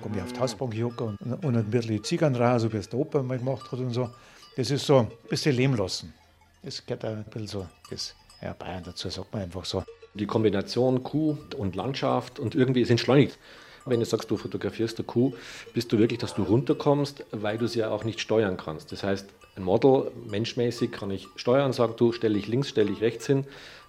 komme 0.00 0.16
ich 0.16 0.22
auf 0.22 0.32
die 0.32 0.40
Hausbank 0.40 0.74
und, 0.98 1.44
und 1.44 1.56
ein 1.56 1.70
bisschen 1.70 2.02
Ziegern 2.02 2.34
raus, 2.34 2.62
so 2.62 2.72
wie 2.72 2.78
es 2.78 2.88
der 2.88 3.00
Opa 3.00 3.22
mal 3.22 3.36
gemacht 3.36 3.70
hat 3.70 3.80
und 3.80 3.92
so. 3.92 4.08
Das 4.56 4.70
ist 4.70 4.86
so 4.86 5.00
ein 5.00 5.10
bisschen 5.28 5.54
leben 5.54 5.76
lassen. 5.76 6.14
Das 6.62 6.86
gehört 6.86 7.04
auch 7.04 7.10
ein 7.10 7.24
bisschen 7.24 7.48
so, 7.48 7.68
das 7.90 8.14
ja, 8.40 8.54
Bayern 8.54 8.82
dazu, 8.82 9.10
sagt 9.10 9.32
man 9.32 9.42
einfach 9.42 9.64
so. 9.66 9.84
Die 10.16 10.26
Kombination 10.26 11.02
Kuh 11.02 11.36
und 11.56 11.76
Landschaft 11.76 12.38
und 12.38 12.54
irgendwie 12.54 12.80
ist 12.80 12.90
entschleunigt. 12.90 13.38
Wenn 13.84 14.00
du 14.00 14.06
sagst, 14.06 14.30
du 14.30 14.36
fotografierst 14.36 14.98
eine 14.98 15.06
Kuh, 15.06 15.34
bist 15.74 15.92
du 15.92 15.98
wirklich, 15.98 16.18
dass 16.18 16.34
du 16.34 16.42
runterkommst, 16.42 17.24
weil 17.32 17.58
du 17.58 17.68
sie 17.68 17.80
ja 17.80 17.90
auch 17.90 18.02
nicht 18.02 18.20
steuern 18.20 18.56
kannst. 18.56 18.90
Das 18.92 19.04
heißt, 19.04 19.28
ein 19.56 19.62
Model, 19.62 20.10
menschmäßig, 20.28 20.90
kann 20.90 21.10
ich 21.10 21.28
steuern, 21.36 21.72
sagen 21.72 21.94
du, 21.96 22.12
stelle 22.12 22.38
ich 22.38 22.48
links, 22.48 22.70
stelle 22.70 22.90
ich 22.90 23.00
rechts 23.00 23.26
hin. 23.26 23.44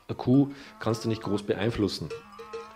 Eine 0.07 0.17
Kuh 0.17 0.51
kannst 0.79 1.05
du 1.05 1.09
nicht 1.09 1.21
groß 1.23 1.43
beeinflussen. 1.43 2.09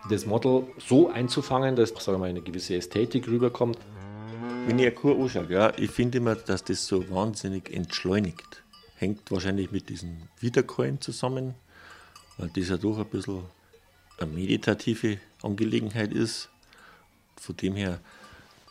Das 0.10 0.26
Model 0.26 0.64
so 0.80 1.10
einzufangen, 1.10 1.76
dass 1.76 1.90
sagen 1.90 2.20
mal, 2.20 2.30
eine 2.30 2.42
gewisse 2.42 2.76
Ästhetik 2.76 3.28
rüberkommt. 3.28 3.78
Wenn 4.66 4.80
ich 4.80 4.88
eine 4.88 4.96
Kuh 4.96 5.14
anschaue, 5.22 5.48
ja, 5.50 5.74
ich 5.78 5.92
finde 5.92 6.18
immer, 6.18 6.36
dass 6.36 6.64
das 6.64 6.88
so 6.88 7.10
wahnsinnig 7.12 7.72
entschleunigt. 7.72 8.64
Hängt 8.96 9.30
wahrscheinlich 9.32 9.72
mit 9.72 9.90
diesen 9.90 10.30
Wiederkäuen 10.40 11.02
zusammen, 11.02 11.54
weil 12.42 12.50
das 12.50 12.70
ja 12.70 12.78
doch 12.78 12.98
ein 12.98 13.06
bisschen 13.06 13.44
eine 14.18 14.32
meditative 14.32 15.20
Angelegenheit 15.42 16.12
ist. 16.12 16.50
Von 17.38 17.56
dem 17.58 17.76
her 17.76 18.00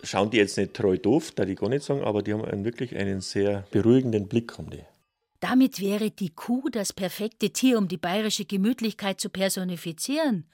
schauen 0.02 0.30
die 0.30 0.38
jetzt 0.38 0.58
nicht 0.58 0.74
treu 0.74 0.98
doof, 0.98 1.32
da 1.32 1.44
die 1.44 1.54
gar 1.54 1.68
nicht 1.68 1.84
sagen, 1.84 2.02
aber 2.02 2.22
die 2.22 2.32
haben 2.32 2.44
einen, 2.44 2.64
wirklich 2.64 2.96
einen 2.96 3.20
sehr 3.20 3.64
beruhigenden 3.70 4.28
Blick. 4.28 4.58
Haben 4.58 4.70
die. 4.70 4.82
Damit 5.38 5.80
wäre 5.80 6.10
die 6.10 6.30
Kuh 6.30 6.68
das 6.70 6.92
perfekte 6.92 7.50
Tier, 7.50 7.78
um 7.78 7.88
die 7.88 7.96
bayerische 7.96 8.44
Gemütlichkeit 8.44 9.20
zu 9.20 9.30
personifizieren. 9.30 10.46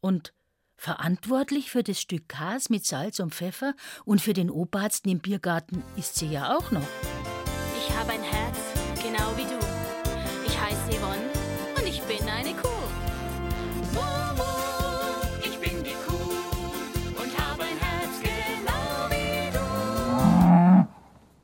Und 0.00 0.32
verantwortlich 0.76 1.70
für 1.70 1.82
das 1.82 2.00
Stück 2.00 2.28
Kas 2.28 2.68
mit 2.68 2.84
Salz 2.84 3.18
und 3.18 3.34
Pfeffer 3.34 3.74
und 4.04 4.20
für 4.20 4.34
den 4.34 4.50
Oberarzt 4.50 5.06
im 5.06 5.20
Biergarten 5.20 5.82
ist 5.96 6.16
sie 6.16 6.28
ja 6.28 6.56
auch 6.56 6.70
noch. 6.70 6.86
Ich 7.78 7.96
habe 7.96 8.12
ein 8.12 8.22
Herz, 8.22 8.58
genau 9.02 9.36
wie 9.36 9.44
du. 9.44 9.58
Ich 10.46 10.60
heiße 10.60 10.98
Yvonne 10.98 11.35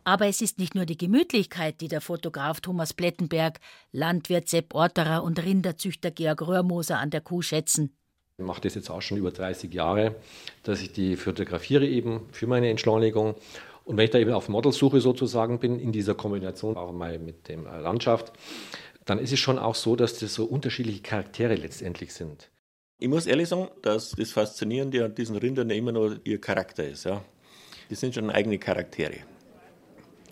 Aber 0.04 0.26
es 0.26 0.40
ist 0.40 0.58
nicht 0.58 0.74
nur 0.74 0.84
die 0.84 0.98
Gemütlichkeit, 0.98 1.80
die 1.80 1.88
der 1.88 2.00
Fotograf 2.00 2.60
Thomas 2.60 2.92
Plettenberg, 2.92 3.60
Landwirt 3.92 4.48
Sepp 4.48 4.74
Orterer 4.74 5.22
und 5.22 5.42
Rinderzüchter 5.42 6.10
Georg 6.10 6.42
Röhrmoser 6.42 6.98
an 6.98 7.10
der 7.10 7.20
Kuh 7.20 7.42
schätzen. 7.42 7.96
Ich 8.38 8.44
mache 8.44 8.62
das 8.62 8.74
jetzt 8.74 8.90
auch 8.90 9.02
schon 9.02 9.18
über 9.18 9.30
30 9.30 9.72
Jahre, 9.72 10.16
dass 10.64 10.82
ich 10.82 10.92
die 10.92 11.16
fotografiere 11.16 11.86
eben 11.86 12.28
für 12.32 12.46
meine 12.46 12.70
Entschleunigung. 12.70 13.36
Und 13.84 13.96
wenn 13.96 14.04
ich 14.04 14.10
da 14.10 14.18
eben 14.18 14.32
auf 14.32 14.48
Modelsuche 14.48 15.00
sozusagen 15.00 15.60
bin, 15.60 15.78
in 15.78 15.92
dieser 15.92 16.14
Kombination 16.14 16.76
auch 16.76 16.92
mal 16.92 17.18
mit 17.18 17.48
der 17.48 17.58
Landschaft, 17.58 18.32
dann 19.04 19.18
ist 19.18 19.32
es 19.32 19.38
schon 19.38 19.58
auch 19.58 19.74
so, 19.74 19.96
dass 19.96 20.18
das 20.18 20.34
so 20.34 20.44
unterschiedliche 20.44 21.02
Charaktere 21.02 21.54
letztendlich 21.54 22.12
sind. 22.14 22.50
Ich 22.98 23.08
muss 23.08 23.26
ehrlich 23.26 23.48
sagen, 23.48 23.68
dass 23.82 24.10
das 24.12 24.30
Faszinierende 24.30 25.04
an 25.04 25.14
diesen 25.14 25.36
Rindern 25.36 25.70
ja 25.70 25.76
immer 25.76 25.92
noch 25.92 26.14
ihr 26.24 26.40
Charakter 26.40 26.88
ist. 26.88 27.04
Ja. 27.04 27.22
Die 27.90 27.96
sind 27.96 28.14
schon 28.14 28.30
eigene 28.30 28.58
Charaktere. 28.58 29.18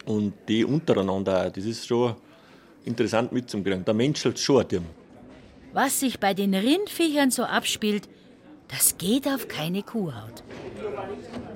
Und 0.07 0.33
die 0.49 0.64
untereinander, 0.64 1.50
das 1.50 1.64
ist 1.64 1.87
schon 1.87 2.14
interessant 2.85 3.33
mitzukriegen. 3.33 3.85
Da 3.85 3.92
menschelt 3.92 4.38
schon 4.38 4.62
ein 4.62 4.69
Tier. 4.69 4.83
Was 5.73 6.00
sich 6.00 6.19
bei 6.19 6.35
den 6.35 6.54
Rindviechern 6.54 7.30
so 7.30 7.45
abspielt, 7.45 8.09
das 8.69 8.99
geht 8.99 9.26
auf 9.26 9.49
keine 9.49 9.83
Kuhhaut. 9.83 10.42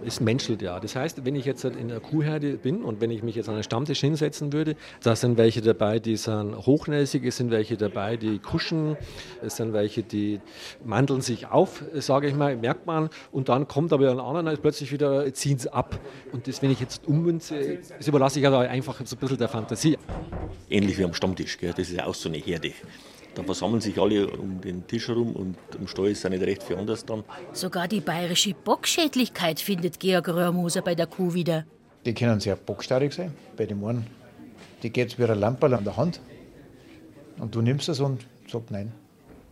Es 0.07 0.21
menschelt 0.21 0.63
ja. 0.63 0.81
Das 0.81 0.97
heißt, 0.97 1.25
wenn 1.25 1.35
ich 1.35 1.45
jetzt 1.45 1.65
in 1.65 1.77
einer 1.77 2.01
Kuhherde 2.01 2.57
bin 2.57 2.83
und 2.83 3.01
wenn 3.01 3.11
ich 3.11 3.23
mich 3.23 3.37
jetzt 3.37 3.49
an 3.49 3.55
einen 3.55 3.65
Stammtisch 3.65 4.01
hinsetzen 4.01 4.53
würde, 4.53 4.77
da 5.03 5.17
sind 5.17 5.37
welche 5.39 5.61
dabei, 5.61 5.99
die 5.99 6.17
sind 6.17 6.55
hochnäsig, 6.67 7.25
es 7.25 7.37
sind 7.37 7.51
welche 7.51 7.77
dabei, 7.77 8.17
die 8.17 8.39
kuschen, 8.39 8.97
es 9.43 9.57
sind 9.57 9.73
welche, 9.73 10.03
die 10.03 10.41
mandeln 10.85 11.21
sich 11.21 11.47
auf, 11.47 11.85
sage 11.95 12.29
ich 12.29 12.35
mal, 12.35 12.57
merkt 12.57 12.87
man. 12.87 13.09
Und 13.33 13.49
dann 13.49 13.69
kommt 13.69 13.93
aber 13.93 14.11
ein 14.11 14.21
anderer, 14.21 14.53
ist 14.53 14.63
plötzlich 14.63 14.93
wieder, 14.93 15.33
ziehen 15.33 15.59
sie 15.59 15.73
ab. 15.73 15.99
Und 16.33 16.47
das, 16.47 16.63
wenn 16.63 16.71
ich 16.71 16.81
jetzt 16.81 17.07
ummünze, 17.07 17.79
das 17.97 18.07
überlasse 18.07 18.41
ich 18.41 18.47
aber 18.47 18.61
einfach 18.61 19.01
so 19.05 19.17
ein 19.17 19.19
bisschen 19.19 19.39
der 19.39 19.49
Fantasie. 19.49 19.99
Ähnlich 20.69 20.99
wie 20.99 21.05
am 21.05 21.15
Stammtisch, 21.15 21.59
gell? 21.59 21.71
das 21.71 21.89
ist 21.89 21.97
ja 21.97 22.07
auch 22.07 22.15
so 22.15 22.29
eine 22.29 22.39
Herde. 22.39 22.73
Da 23.35 23.43
versammeln 23.43 23.81
sich 23.81 23.99
alle 23.99 24.29
um 24.29 24.61
den 24.61 24.87
Tisch 24.87 25.09
herum 25.09 25.35
und 25.35 25.57
im 25.79 25.89
Stall 25.89 26.11
ist 26.11 26.25
es 26.25 26.31
nicht 26.31 26.43
recht 26.43 26.63
viel 26.63 26.77
anders 26.77 27.05
dann. 27.05 27.25
Sogar 27.53 27.89
die 27.89 28.01
bayerische 28.01 28.55
Bockschädlichkeit 28.55 29.61
findet 29.61 29.99
Georg 29.99 30.29
Röhrmoser 30.29 30.83
bei 30.83 30.95
der 30.95 31.07
Kuh 31.07 31.35
wieder. 31.35 31.65
Die 32.05 32.15
können 32.15 32.39
sehr 32.39 32.57
bockstarrig 32.57 33.13
sein. 33.13 33.35
Bei 33.57 33.67
dem 33.67 33.85
einen, 33.85 34.07
die 34.83 34.91
geht 34.91 35.19
wie 35.19 35.25
ein 35.25 35.39
Lamperl 35.39 35.75
an 35.75 35.85
der 35.85 35.97
Hand. 35.97 36.21
Und 37.39 37.55
du 37.55 37.63
nimmst 37.63 37.89
es 37.89 37.99
und 38.01 38.27
sagst 38.49 38.71
nein, 38.71 38.93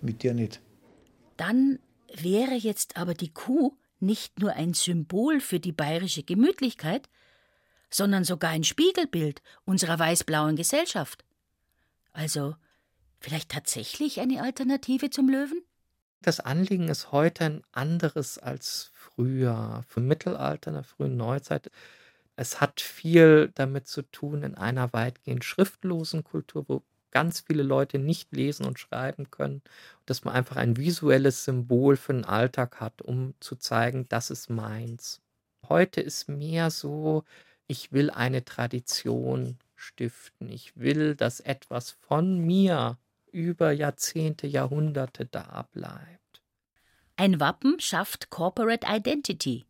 mit 0.01 0.23
dir 0.23 0.35
nicht. 0.35 0.61
Dann 1.37 1.79
wäre 2.15 2.55
jetzt 2.55 2.97
aber 2.97 3.15
die 3.15 3.33
Kuh 3.33 3.73
nicht 3.99 4.39
nur 4.41 4.53
ein 4.53 4.75
Symbol 4.75 5.41
für 5.41 5.61
die 5.61 5.73
bayerische 5.73 6.23
Gemütlichkeit, 6.23 7.09
sondern 7.91 8.25
sogar 8.25 8.51
ein 8.51 8.65
Spiegelbild 8.65 9.43
unserer 9.65 9.99
weiß-blauen 9.99 10.57
Gesellschaft. 10.57 11.25
Also 12.12 12.55
vielleicht 13.23 13.50
tatsächlich 13.50 14.21
eine 14.21 14.43
Alternative 14.43 15.11
zum 15.11 15.29
Löwen? 15.29 15.62
Das 16.21 16.41
Anliegen 16.41 16.88
ist 16.88 17.11
heute 17.11 17.45
ein 17.45 17.62
anderes 17.73 18.38
als 18.38 18.91
früher, 18.95 19.85
im 19.97 20.07
Mittelalter, 20.07 20.69
in 20.69 20.75
der 20.75 20.85
frühen 20.85 21.17
Neuzeit. 21.17 21.71
Es 22.37 22.61
hat 22.61 22.81
viel 22.81 23.50
damit 23.55 23.87
zu 23.88 24.02
tun 24.02 24.43
in 24.43 24.55
einer 24.55 24.93
weitgehend 24.93 25.45
schriftlosen 25.45 26.25
Kultur, 26.25 26.64
wo 26.69 26.83
ganz 27.11 27.41
viele 27.41 27.62
Leute 27.62 27.99
nicht 27.99 28.33
lesen 28.33 28.67
und 28.67 28.79
schreiben 28.79 29.31
können, 29.31 29.62
dass 30.07 30.25
man 30.25 30.35
einfach 30.35 30.57
ein 30.57 30.76
visuelles 30.76 31.45
Symbol 31.45 31.97
für 31.97 32.14
den 32.14 32.25
Alltag 32.25 32.81
hat, 32.81 33.02
um 33.02 33.35
zu 33.41 33.57
zeigen, 33.57 34.07
das 34.09 34.31
ist 34.31 34.49
meins. 34.49 35.21
Heute 35.69 36.00
ist 36.00 36.29
mehr 36.29 36.71
so, 36.71 37.25
ich 37.67 37.93
will 37.93 38.11
eine 38.11 38.45
Tradition 38.45 39.59
stiften, 39.76 40.49
ich 40.49 40.76
will, 40.76 41.14
dass 41.14 41.41
etwas 41.41 41.91
von 41.91 42.38
mir 42.38 42.97
über 43.33 43.73
Jahrzehnte, 43.73 44.47
Jahrhunderte 44.47 45.27
da 45.27 45.69
bleibt. 45.73 46.43
Ein 47.17 47.41
Wappen 47.41 47.81
schafft 47.81 48.31
Corporate 48.31 48.87
Identity. 48.89 49.65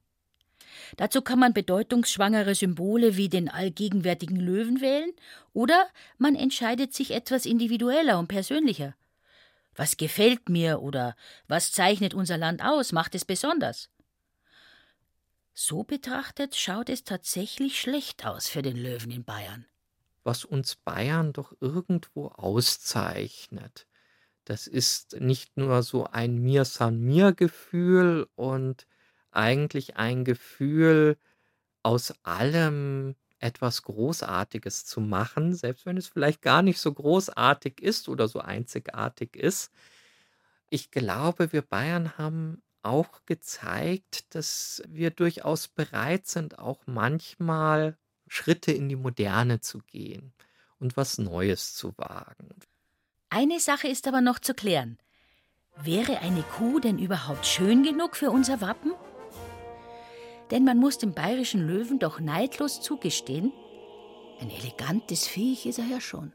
Dazu 0.97 1.23
kann 1.23 1.39
man 1.39 1.53
bedeutungsschwangere 1.53 2.55
Symbole 2.55 3.17
wie 3.17 3.29
den 3.29 3.49
allgegenwärtigen 3.49 4.37
Löwen 4.37 4.81
wählen 4.81 5.13
oder 5.53 5.89
man 6.19 6.35
entscheidet 6.35 6.95
sich 6.95 7.11
etwas 7.11 7.47
individueller 7.47 8.19
und 8.19 8.29
persönlicher. 8.29 8.95
Was 9.75 9.97
gefällt 9.97 10.49
mir 10.49 10.81
oder 10.81 11.17
was 11.49 11.73
zeichnet 11.73 12.15
unser 12.15 12.39
Land 12.39 12.63
aus, 12.63 12.93
macht 12.93 13.15
es 13.15 13.25
besonders. 13.25 13.91
So 15.55 15.83
betrachtet 15.83 16.57
schaut 16.57 16.89
es 16.89 17.05
tatsächlich 17.05 17.79
schlecht 17.79 18.25
aus 18.25 18.49
für 18.49 18.63
den 18.63 18.77
Löwen 18.77 19.11
in 19.11 19.25
Bayern 19.25 19.67
was 20.25 20.45
uns 20.45 20.77
Bayern 20.77 21.33
doch 21.33 21.55
irgendwo 21.61 22.29
auszeichnet. 22.29 23.87
Das 24.45 24.67
ist 24.69 25.21
nicht 25.21 25.57
nur 25.59 25.83
so 25.83 26.07
ein 26.07 26.39
Mir 26.39 26.65
san 26.67 27.01
mir 27.01 27.33
Gefühl 27.35 28.29
und 28.37 28.87
eigentlich 29.33 29.97
ein 29.97 30.25
Gefühl, 30.25 31.19
aus 31.83 32.15
allem 32.25 33.17
etwas 33.41 33.83
Großartiges 33.83 34.85
zu 34.87 35.01
machen, 35.01 35.55
selbst 35.55 35.87
wenn 35.87 35.97
es 35.97 36.09
vielleicht 36.09 36.43
gar 36.43 36.63
nicht 36.63 36.79
so 36.81 36.93
großartig 36.93 37.81
ist 37.81 38.09
oder 38.09 38.29
so 38.29 38.41
einzigartig 38.41 39.37
ist. 39.37 39.73
Ich 40.71 40.91
glaube, 40.91 41.53
wir 41.53 41.63
Bayern 41.63 42.17
haben 42.19 42.63
auch 42.83 43.25
gezeigt, 43.27 44.35
dass 44.35 44.83
wir 44.89 45.11
durchaus 45.11 45.69
bereit 45.69 46.27
sind, 46.27 46.59
auch 46.59 46.83
manchmal 46.87 47.99
Schritte 48.35 48.73
in 48.73 48.89
die 48.89 48.97
Moderne 48.97 49.61
zu 49.61 49.81
gehen 49.81 50.33
und 50.81 50.97
was 50.97 51.19
Neues 51.19 51.75
zu 51.75 51.93
wagen. 51.99 52.49
Eine 53.29 53.61
Sache 53.61 53.89
ist 53.89 54.09
aber 54.09 54.23
noch 54.23 54.39
zu 54.39 54.55
klären. 54.55 54.97
Wäre 55.77 56.21
eine 56.21 56.43
Kuh 56.43 56.81
denn 56.81 56.99
überhaupt 56.99 57.45
schön 57.45 57.83
genug 57.83 58.17
für 58.17 58.31
unser 58.31 58.63
Wappen? 58.63 58.93
Denn 60.51 60.65
man 60.65 60.79
muss 60.79 60.97
dem 60.97 61.13
bayerischen 61.13 61.67
Löwen 61.67 61.99
doch 61.99 62.21
neidlos 62.21 62.81
zugestehen, 62.81 63.53
ein 64.41 64.51
elegantes 64.51 65.29
Viech 65.29 65.67
ist 65.67 65.79
er 65.79 65.85
ja 65.85 66.01
schon. 66.01 66.33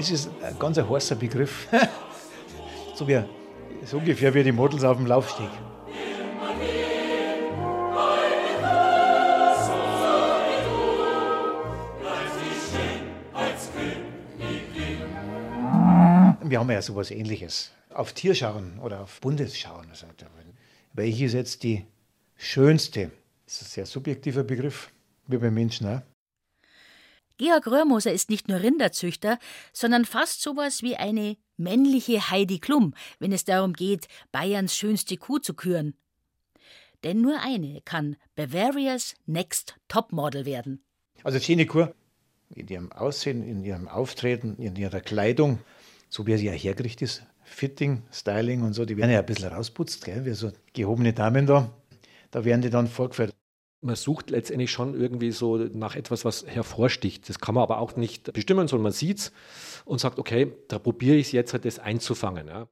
Das 0.00 0.10
ist 0.10 0.30
ein 0.42 0.58
ganz 0.58 0.78
heißer 0.78 1.14
Begriff. 1.14 1.68
so, 2.94 3.06
wie, 3.06 3.22
so 3.84 3.98
ungefähr 3.98 4.32
wie 4.32 4.42
die 4.42 4.50
Models 4.50 4.82
auf 4.82 4.96
dem 4.96 5.04
Laufsteg. 5.04 5.50
Wir 16.44 16.58
haben 16.58 16.70
ja 16.70 16.80
sowas 16.80 17.10
ähnliches. 17.10 17.70
Auf 17.90 18.14
Tierschauen 18.14 18.78
oder 18.78 19.00
auf 19.00 19.20
Bundesschauen. 19.20 19.90
Also, 19.90 20.06
welche 20.94 21.26
ist 21.26 21.34
jetzt 21.34 21.62
die 21.62 21.84
schönste? 22.38 23.10
Das 23.44 23.56
ist 23.56 23.62
ein 23.62 23.70
sehr 23.70 23.86
subjektiver 23.86 24.44
Begriff, 24.44 24.90
wie 25.26 25.36
beim 25.36 25.52
Menschen 25.52 25.86
auch. 25.88 26.09
Georg 27.40 27.68
Röhrmoser 27.68 28.12
ist 28.12 28.28
nicht 28.28 28.48
nur 28.48 28.60
Rinderzüchter, 28.60 29.38
sondern 29.72 30.04
fast 30.04 30.42
sowas 30.42 30.82
wie 30.82 30.96
eine 30.96 31.38
männliche 31.56 32.30
Heidi 32.30 32.58
Klum, 32.58 32.92
wenn 33.18 33.32
es 33.32 33.46
darum 33.46 33.72
geht, 33.72 34.08
Bayerns 34.30 34.76
schönste 34.76 35.16
Kuh 35.16 35.38
zu 35.38 35.54
küren. 35.54 35.94
Denn 37.02 37.22
nur 37.22 37.40
eine 37.40 37.80
kann 37.86 38.16
Bavarias 38.36 39.14
Next 39.24 39.76
Topmodel 39.88 40.44
werden. 40.44 40.84
Also 41.24 41.40
schöne 41.40 41.64
Kur 41.64 41.94
in 42.54 42.68
ihrem 42.68 42.92
Aussehen, 42.92 43.42
in 43.42 43.64
ihrem 43.64 43.88
Auftreten, 43.88 44.56
in 44.56 44.76
ihrer 44.76 45.00
Kleidung, 45.00 45.60
so 46.10 46.26
wie 46.26 46.36
sie 46.36 46.44
ja 46.44 46.52
hergerichtet 46.52 47.08
ist, 47.08 47.22
Fitting, 47.42 48.02
Styling 48.12 48.60
und 48.60 48.74
so, 48.74 48.84
die 48.84 48.98
werden 48.98 49.12
ja 49.12 49.20
ein 49.20 49.24
bisschen 49.24 49.48
rausputzt, 49.48 50.04
gell? 50.04 50.26
wie 50.26 50.34
so 50.34 50.52
gehobene 50.74 51.14
Damen 51.14 51.46
da. 51.46 51.72
Da 52.32 52.44
werden 52.44 52.60
die 52.60 52.68
dann 52.68 52.86
vorgeführt. 52.86 53.34
Man 53.82 53.96
sucht 53.96 54.30
letztendlich 54.30 54.70
schon 54.70 54.98
irgendwie 54.98 55.32
so 55.32 55.56
nach 55.56 55.96
etwas, 55.96 56.24
was 56.24 56.46
hervorsticht. 56.46 57.28
Das 57.28 57.38
kann 57.38 57.54
man 57.54 57.62
aber 57.62 57.78
auch 57.78 57.96
nicht 57.96 58.32
bestimmen, 58.32 58.68
sondern 58.68 58.84
man 58.84 58.92
sieht 58.92 59.18
es 59.18 59.32
und 59.84 60.00
sagt, 60.00 60.18
okay, 60.18 60.52
da 60.68 60.78
probiere 60.78 61.16
ich 61.16 61.28
es 61.28 61.32
jetzt, 61.32 61.52
halt 61.54 61.64
das 61.64 61.78
einzufangen. 61.78 62.48
Ja. 62.48 62.68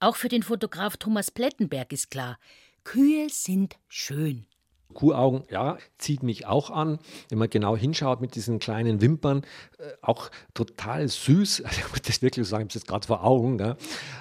Auch 0.00 0.16
für 0.16 0.28
den 0.28 0.42
Fotograf 0.42 0.96
Thomas 0.96 1.30
Plettenberg 1.30 1.92
ist 1.92 2.10
klar, 2.10 2.38
Kühe 2.84 3.28
sind 3.28 3.78
schön. 3.88 4.47
Kuhaugen, 4.94 5.44
ja, 5.50 5.78
zieht 5.98 6.22
mich 6.22 6.46
auch 6.46 6.70
an. 6.70 6.98
Wenn 7.28 7.38
man 7.38 7.50
genau 7.50 7.76
hinschaut 7.76 8.20
mit 8.20 8.34
diesen 8.34 8.58
kleinen 8.58 9.00
Wimpern, 9.00 9.42
äh, 9.78 9.92
auch 10.02 10.30
total 10.54 11.06
süß. 11.06 11.62
Also, 11.62 11.80
ich 11.86 11.90
muss 11.90 12.02
das 12.02 12.22
wirklich 12.22 12.46
so 12.46 12.50
sagen, 12.50 12.62
ich 12.62 12.64
habe 12.64 12.68
es 12.68 12.74
jetzt 12.74 12.88
gerade 12.88 13.06
vor 13.06 13.24
Augen. 13.24 13.56
Ne? 13.56 13.76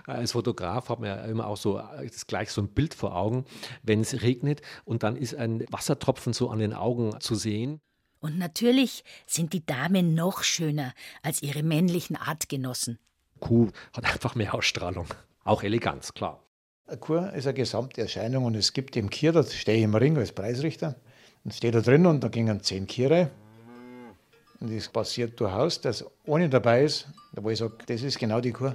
Als 0.05 0.33
Fotograf 0.33 0.89
hat 0.89 0.99
man 0.99 1.09
ja 1.09 1.25
immer 1.25 1.47
auch 1.47 1.57
so 1.57 1.77
äh, 1.79 2.07
das 2.07 2.27
gleich 2.27 2.51
so 2.51 2.61
ein 2.61 2.69
Bild 2.69 2.93
vor 2.93 3.15
Augen, 3.15 3.45
wenn 3.83 4.01
es 4.01 4.21
regnet 4.21 4.61
und 4.85 5.03
dann 5.03 5.15
ist 5.15 5.35
ein 5.35 5.65
Wassertropfen 5.69 6.33
so 6.33 6.49
an 6.49 6.59
den 6.59 6.73
Augen 6.73 7.19
zu 7.19 7.35
sehen. 7.35 7.79
Und 8.19 8.37
natürlich 8.37 9.03
sind 9.25 9.53
die 9.53 9.65
Damen 9.65 10.15
noch 10.15 10.43
schöner 10.43 10.93
als 11.21 11.41
ihre 11.43 11.63
männlichen 11.63 12.15
Artgenossen. 12.15 12.99
Kuh 13.39 13.69
hat 13.95 14.05
einfach 14.05 14.35
mehr 14.35 14.55
Ausstrahlung. 14.55 15.07
Auch 15.43 15.63
Eleganz, 15.63 16.13
klar. 16.13 16.46
Eine 16.87 16.97
Kuh 16.99 17.17
ist 17.35 17.45
eine 17.45 17.53
gesamte 17.53 17.99
Erscheinung 17.99 18.45
und 18.45 18.55
es 18.55 18.71
gibt 18.71 18.95
im 18.95 19.09
Kier, 19.09 19.33
da 19.33 19.43
stehe 19.43 19.77
ich 19.77 19.83
im 19.83 19.93
Ring 19.93 20.17
als 20.17 20.31
Preisrichter 20.31 20.95
und 21.43 21.53
stehe 21.53 21.73
da 21.73 21.81
drin 21.81 22.05
und 22.05 22.23
da 22.23 22.29
gingen 22.29 22.63
zehn 22.63 22.87
Kiere. 22.87 23.29
Und 24.61 24.71
es 24.71 24.87
passiert 24.87 25.37
durchaus, 25.37 25.81
dass 25.81 26.05
ohne 26.25 26.47
dabei 26.47 26.85
ist, 26.85 27.09
wo 27.33 27.49
ich 27.49 27.59
sage, 27.59 27.73
das 27.87 28.03
ist 28.03 28.17
genau 28.17 28.39
die 28.39 28.53
Kuh. 28.53 28.71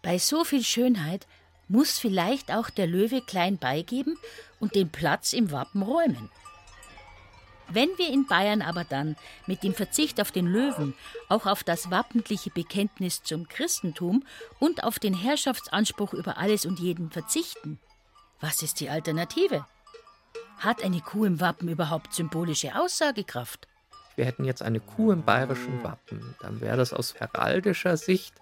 Bei 0.00 0.16
so 0.16 0.44
viel 0.44 0.62
Schönheit 0.62 1.26
muss 1.66 1.98
vielleicht 1.98 2.52
auch 2.52 2.70
der 2.70 2.86
Löwe 2.86 3.20
klein 3.20 3.58
beigeben 3.58 4.16
und 4.60 4.76
den 4.76 4.88
Platz 4.88 5.32
im 5.32 5.50
Wappen 5.50 5.82
räumen. 5.82 6.30
Wenn 7.68 7.88
wir 7.96 8.08
in 8.08 8.26
Bayern 8.26 8.62
aber 8.62 8.84
dann 8.84 9.16
mit 9.46 9.62
dem 9.62 9.74
Verzicht 9.74 10.20
auf 10.20 10.30
den 10.30 10.46
Löwen 10.46 10.94
auch 11.28 11.46
auf 11.46 11.64
das 11.64 11.90
wappentliche 11.90 12.50
Bekenntnis 12.50 13.22
zum 13.22 13.48
Christentum 13.48 14.24
und 14.60 14.84
auf 14.84 14.98
den 14.98 15.14
Herrschaftsanspruch 15.14 16.14
über 16.14 16.38
alles 16.38 16.64
und 16.64 16.78
jeden 16.78 17.10
verzichten, 17.10 17.78
was 18.40 18.62
ist 18.62 18.80
die 18.80 18.88
Alternative? 18.88 19.66
Hat 20.58 20.82
eine 20.82 21.00
Kuh 21.00 21.24
im 21.24 21.40
Wappen 21.40 21.68
überhaupt 21.68 22.14
symbolische 22.14 22.78
Aussagekraft? 22.78 23.66
Wir 24.14 24.24
hätten 24.24 24.44
jetzt 24.44 24.62
eine 24.62 24.80
Kuh 24.80 25.12
im 25.12 25.24
bayerischen 25.24 25.82
Wappen, 25.82 26.34
dann 26.40 26.60
wäre 26.60 26.76
das 26.76 26.92
aus 26.92 27.16
heraldischer 27.16 27.96
Sicht 27.96 28.34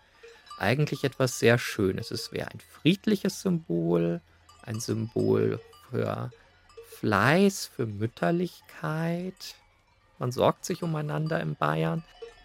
eigentlich 0.59 1.03
etwas 1.03 1.39
sehr 1.39 1.59
Schönes. 1.59 2.11
Es 2.11 2.31
wäre 2.31 2.51
ein 2.51 2.61
friedliches 2.61 3.41
Symbol, 3.41 4.21
ein 4.63 4.79
Symbol 4.79 5.61
für 5.91 6.31
Fleiß, 7.05 7.67
für 7.67 7.85
Mütterlichkeit. 7.85 9.57
Man 10.19 10.33
sorgt 10.33 10.65
sich 10.65 10.83
umeinander 10.83 11.39
in 11.39 11.55
Bayern. 11.55 12.03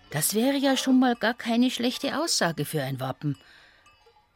Das 0.10 0.34
wäre 0.34 0.58
ja 0.58 0.76
schon 0.76 1.00
mal 1.00 1.16
gar 1.16 1.34
keine 1.34 1.72
schlechte 1.72 2.20
Aussage 2.20 2.66
für 2.66 2.84
ein 2.84 3.00
Wappen. 3.00 3.38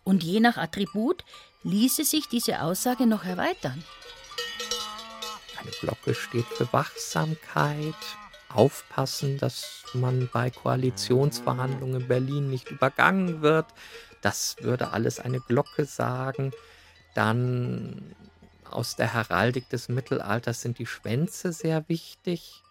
Und 0.05 0.23
je 0.23 0.39
nach 0.39 0.55
Attribut 0.55 1.25
ließe 1.63 2.05
sich 2.05 2.29
diese 2.29 2.61
Aussage 2.61 3.05
noch 3.05 3.25
erweitern. 3.25 3.83
Eine 5.59 5.71
Glocke 5.81 6.15
steht 6.15 6.45
für 6.45 6.71
Wachsamkeit, 6.71 7.93
aufpassen, 8.47 9.37
dass 9.37 9.83
man 9.93 10.29
bei 10.31 10.51
Koalitionsverhandlungen 10.51 11.99
in 11.99 12.07
Berlin 12.07 12.49
nicht 12.49 12.71
übergangen 12.71 13.41
wird. 13.41 13.65
Das 14.21 14.55
würde 14.61 14.91
alles 14.91 15.19
eine 15.19 15.41
Glocke 15.41 15.83
sagen. 15.83 16.53
Dann 17.13 18.15
aus 18.73 18.95
der 18.95 19.13
Heraldik 19.13 19.69
des 19.69 19.89
Mittelalters 19.89 20.61
sind 20.61 20.79
die 20.79 20.85
Schwänze 20.85 21.53
sehr 21.53 21.87
wichtig. 21.87 22.63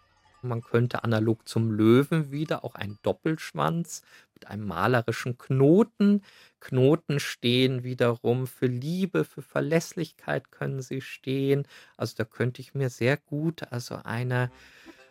Man 0.43 0.62
könnte 0.62 1.05
analog 1.05 1.49
zum 1.49 1.71
Löwen 1.71 2.33
wieder 2.33 2.65
auch 2.65 2.75
einen 2.75 2.99
Doppelschwanz 3.03 4.03
mit 4.35 4.49
einem 4.49 4.67
malerischen 4.67 5.38
Knoten. 5.38 6.23
Knoten 6.59 7.21
stehen 7.21 7.85
wiederum 7.85 8.49
für 8.49 8.67
Liebe, 8.67 9.25
für 9.25 9.43
Verlässlichkeit 9.43 10.51
können 10.51 10.83
sie 10.83 11.01
stehen. 11.01 11.67
Also 11.97 12.15
da 12.17 12.25
könnte 12.25 12.61
ich 12.61 12.75
mir 12.75 12.91
sehr 12.91 13.17
gut 13.17 13.62
also 13.71 14.01
eine 14.03 14.51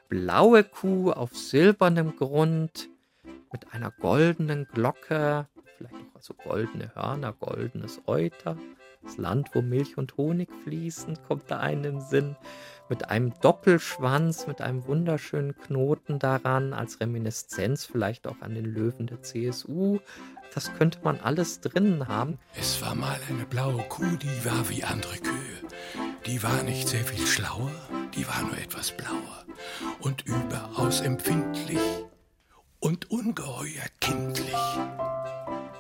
blaue 0.09 0.65
Kuh 0.65 1.11
auf 1.11 1.35
silbernem 1.37 2.17
Grund 2.17 2.89
mit 3.53 3.73
einer 3.73 3.91
goldenen 3.91 4.67
Glocke, 4.73 5.47
vielleicht 5.77 5.95
auch 5.95 6.15
also 6.15 6.33
goldene 6.33 6.93
Hörner, 6.95 7.31
goldenes 7.31 8.01
Euter, 8.05 8.57
das 9.03 9.17
Land, 9.17 9.49
wo 9.53 9.61
Milch 9.61 9.97
und 9.97 10.17
Honig 10.17 10.49
fließen, 10.63 11.17
kommt 11.27 11.49
da 11.49 11.59
einem 11.59 11.99
Sinn. 11.99 12.35
Mit 12.89 13.09
einem 13.09 13.33
Doppelschwanz, 13.41 14.47
mit 14.47 14.61
einem 14.61 14.85
wunderschönen 14.85 15.55
Knoten 15.55 16.19
daran, 16.19 16.73
als 16.73 16.99
Reminiszenz 16.99 17.85
vielleicht 17.85 18.27
auch 18.27 18.41
an 18.41 18.53
den 18.53 18.65
Löwen 18.65 19.07
der 19.07 19.21
CSU. 19.21 19.99
Das 20.53 20.73
könnte 20.73 20.99
man 21.03 21.19
alles 21.21 21.61
drinnen 21.61 22.09
haben. 22.09 22.37
Es 22.59 22.81
war 22.81 22.93
mal 22.95 23.17
eine 23.29 23.45
blaue 23.45 23.83
Kuh, 23.83 24.17
die 24.17 24.45
war 24.45 24.67
wie 24.69 24.83
andere 24.83 25.17
Kühe. 25.17 25.69
Die 26.25 26.43
war 26.43 26.63
nicht 26.63 26.89
sehr 26.89 27.03
viel 27.05 27.25
schlauer, 27.25 27.71
die 28.13 28.27
war 28.27 28.41
nur 28.41 28.57
etwas 28.57 28.91
blauer 28.91 29.45
und 30.01 30.23
überaus 30.25 31.01
empfindlich 31.01 31.79
und 32.79 33.09
ungeheuer 33.09 33.85
kindlich. 33.99 34.55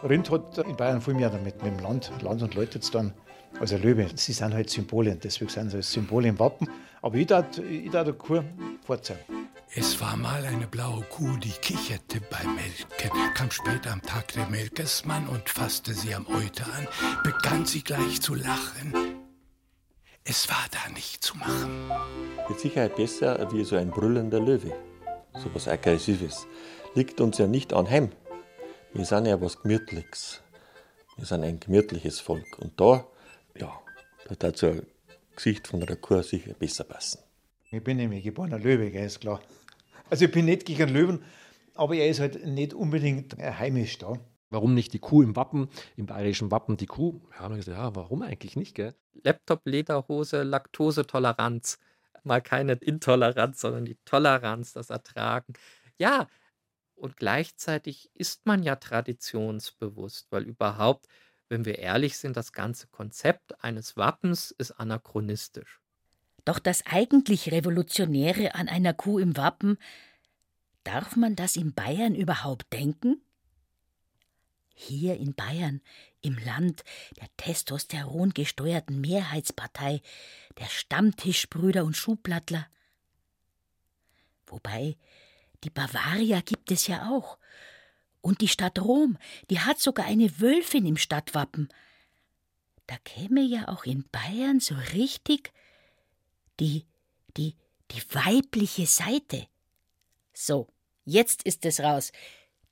Rind 0.03 0.31
hat 0.31 0.57
in 0.57 0.75
Bayern 0.75 1.01
viel 1.01 1.13
mehr 1.13 1.29
damit, 1.29 1.61
mit 1.63 1.73
dem 1.73 1.79
Land, 1.79 2.11
Land 2.21 2.41
und 2.41 2.55
Leute 2.55 2.79
zu 2.79 2.91
tun, 2.91 3.13
als 3.59 3.73
ein 3.73 3.81
Löwe. 3.81 4.07
Sie 4.15 4.33
sind 4.33 4.53
halt 4.53 4.69
Symbole, 4.69 5.15
deswegen 5.15 5.49
sind 5.49 5.69
sie 5.69 5.77
als 5.77 5.91
Symbole 5.91 6.29
im 6.29 6.39
Wappen. 6.39 6.69
Aber 7.01 7.15
ich 7.15 7.27
darf 7.27 7.57
ich 7.57 7.89
darf 7.89 8.05
der 8.05 8.13
Kuh 8.13 8.43
vorzeigen. 8.85 9.21
Es 9.73 10.01
war 10.01 10.17
mal 10.17 10.43
eine 10.43 10.67
blaue 10.67 11.01
Kuh, 11.03 11.37
die 11.37 11.51
kicherte 11.51 12.19
beim 12.29 12.55
Melken, 12.55 13.11
kam 13.35 13.49
spät 13.49 13.87
am 13.87 14.01
Tag 14.01 14.33
der 14.33 14.47
Melkersmann 14.47 15.27
und 15.27 15.47
fasste 15.47 15.93
sie 15.93 16.13
am 16.13 16.27
Euter 16.27 16.65
an, 16.77 16.87
begann 17.23 17.65
sie 17.65 17.81
gleich 17.81 18.21
zu 18.21 18.35
lachen. 18.35 18.93
Es 20.25 20.49
war 20.49 20.65
da 20.71 20.91
nicht 20.93 21.23
zu 21.23 21.37
machen. 21.37 21.89
Mit 22.49 22.59
Sicherheit 22.59 22.95
besser 22.97 23.47
wie 23.53 23.63
so 23.63 23.77
ein 23.77 23.91
brüllender 23.91 24.39
Löwe. 24.39 24.73
So 25.35 25.49
was 25.53 25.67
Aggressives. 25.67 26.47
Liegt 26.93 27.21
uns 27.21 27.37
ja 27.37 27.47
nicht 27.47 27.71
anheim. 27.71 28.09
Wir 28.93 29.05
sind 29.05 29.25
ja 29.25 29.39
was 29.39 29.61
Gemütliches. 29.61 30.41
Wir 31.15 31.25
sind 31.25 31.43
ein 31.43 31.61
gemütliches 31.61 32.19
Volk. 32.19 32.59
Und 32.59 32.79
da, 32.79 33.07
ja, 33.55 33.79
da 34.37 34.47
hat 34.47 34.57
so 34.57 34.67
ein 34.67 34.85
Gesicht 35.33 35.67
von 35.67 35.81
einer 35.81 35.95
Kuh 35.95 36.21
sicher 36.21 36.53
besser 36.53 36.83
passen. 36.83 37.19
Ich 37.71 37.81
bin 37.81 37.97
nämlich 37.97 38.25
geborener 38.25 38.59
Löwe, 38.59 38.91
gell, 38.91 39.05
ist 39.05 39.21
klar. 39.21 39.39
Also 40.09 40.25
ich 40.25 40.31
bin 40.31 40.43
nicht 40.43 40.65
gegen 40.65 40.83
einen 40.83 40.93
Löwen, 40.93 41.23
aber 41.73 41.95
er 41.95 42.09
ist 42.09 42.19
halt 42.19 42.45
nicht 42.45 42.73
unbedingt 42.73 43.37
heimisch 43.37 43.97
da. 43.97 44.19
Warum 44.49 44.73
nicht 44.73 44.91
die 44.91 44.99
Kuh 44.99 45.21
im 45.23 45.37
Wappen, 45.37 45.69
im 45.95 46.05
bayerischen 46.05 46.51
Wappen 46.51 46.75
die 46.75 46.85
Kuh? 46.85 47.21
Ja, 47.31 47.39
haben 47.39 47.53
wir 47.53 47.59
gesagt, 47.59 47.77
ja, 47.77 47.95
warum 47.95 48.21
eigentlich 48.23 48.57
nicht, 48.57 48.75
gell? 48.75 48.93
Laptop, 49.23 49.61
Lederhose, 49.63 50.43
Laktosetoleranz. 50.43 51.79
Mal 52.23 52.41
keine 52.41 52.73
Intoleranz, 52.73 53.61
sondern 53.61 53.85
die 53.85 53.97
Toleranz, 54.03 54.73
das 54.73 54.89
Ertragen. 54.89 55.53
Ja, 55.97 56.27
und 57.01 57.17
gleichzeitig 57.17 58.11
ist 58.13 58.45
man 58.45 58.61
ja 58.61 58.75
traditionsbewusst, 58.75 60.27
weil 60.29 60.43
überhaupt, 60.43 61.07
wenn 61.49 61.65
wir 61.65 61.79
ehrlich 61.79 62.17
sind, 62.17 62.37
das 62.37 62.53
ganze 62.53 62.87
Konzept 62.87 63.63
eines 63.63 63.97
Wappens 63.97 64.51
ist 64.51 64.71
anachronistisch. 64.71 65.81
Doch 66.45 66.59
das 66.59 66.85
eigentlich 66.85 67.51
Revolutionäre 67.51 68.53
an 68.53 68.69
einer 68.69 68.93
Kuh 68.93 69.17
im 69.17 69.35
Wappen, 69.35 69.77
darf 70.83 71.15
man 71.15 71.35
das 71.35 71.55
in 71.55 71.73
Bayern 71.73 72.13
überhaupt 72.13 72.71
denken? 72.71 73.21
Hier 74.73 75.17
in 75.17 75.33
Bayern, 75.33 75.81
im 76.21 76.37
Land 76.37 76.83
der 77.19 77.29
testosterongesteuerten 77.37 79.01
Mehrheitspartei, 79.01 80.01
der 80.59 80.65
Stammtischbrüder 80.65 81.83
und 81.83 81.97
Schuhplattler. 81.97 82.67
Wobei, 84.45 84.97
die 85.63 85.69
Bavaria 85.69 86.41
gibt 86.41 86.71
es 86.71 86.87
ja 86.87 87.09
auch. 87.09 87.37
Und 88.21 88.41
die 88.41 88.47
Stadt 88.47 88.79
Rom, 88.79 89.17
die 89.49 89.59
hat 89.59 89.79
sogar 89.79 90.05
eine 90.05 90.39
Wölfin 90.39 90.85
im 90.85 90.97
Stadtwappen. 90.97 91.69
Da 92.87 92.97
käme 93.03 93.41
ja 93.41 93.67
auch 93.67 93.85
in 93.85 94.05
Bayern 94.11 94.59
so 94.59 94.75
richtig 94.93 95.51
die, 96.59 96.85
die, 97.37 97.55
die 97.91 98.01
weibliche 98.13 98.85
Seite. 98.85 99.47
So, 100.33 100.67
jetzt 101.03 101.43
ist 101.43 101.65
es 101.65 101.79
raus. 101.79 102.11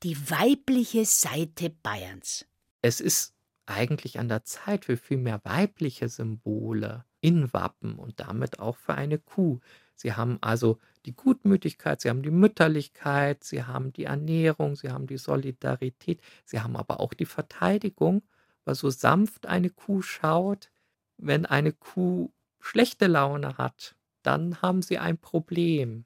Die 0.03 0.29
weibliche 0.29 1.05
Seite 1.05 1.69
Bayerns. 1.69 2.45
Es 2.81 2.99
ist 2.99 3.33
eigentlich 3.65 4.19
an 4.19 4.29
der 4.29 4.43
Zeit 4.43 4.85
für 4.85 4.97
viel 4.97 5.17
mehr 5.17 5.41
weibliche 5.43 6.09
Symbole 6.09 7.05
in 7.21 7.51
Wappen 7.53 7.95
und 7.95 8.19
damit 8.19 8.59
auch 8.59 8.77
für 8.77 8.95
eine 8.95 9.19
Kuh. 9.19 9.59
Sie 9.99 10.13
haben 10.13 10.37
also 10.39 10.79
die 11.05 11.13
Gutmütigkeit, 11.13 11.99
sie 11.99 12.09
haben 12.09 12.21
die 12.21 12.31
Mütterlichkeit, 12.31 13.43
sie 13.43 13.63
haben 13.63 13.91
die 13.91 14.05
Ernährung, 14.05 14.77
sie 14.77 14.91
haben 14.91 15.07
die 15.07 15.17
Solidarität, 15.17 16.21
sie 16.45 16.61
haben 16.61 16.77
aber 16.77 17.01
auch 17.01 17.13
die 17.13 17.25
Verteidigung, 17.25 18.21
weil 18.63 18.75
so 18.75 18.89
sanft 18.89 19.45
eine 19.45 19.69
Kuh 19.69 20.01
schaut, 20.01 20.69
wenn 21.17 21.45
eine 21.45 21.73
Kuh 21.73 22.31
schlechte 22.61 23.07
Laune 23.07 23.57
hat, 23.57 23.95
dann 24.23 24.61
haben 24.61 24.81
sie 24.81 24.97
ein 24.99 25.17
Problem. 25.17 26.05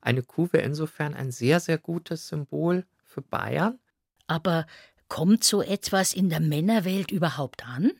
Eine 0.00 0.22
Kuh 0.22 0.48
wäre 0.52 0.64
insofern 0.64 1.14
ein 1.14 1.32
sehr, 1.32 1.58
sehr 1.58 1.78
gutes 1.78 2.28
Symbol 2.28 2.86
für 3.02 3.22
Bayern. 3.22 3.80
Aber 4.28 4.66
kommt 5.08 5.42
so 5.42 5.60
etwas 5.60 6.14
in 6.14 6.28
der 6.30 6.40
Männerwelt 6.40 7.10
überhaupt 7.10 7.66
an? 7.66 7.90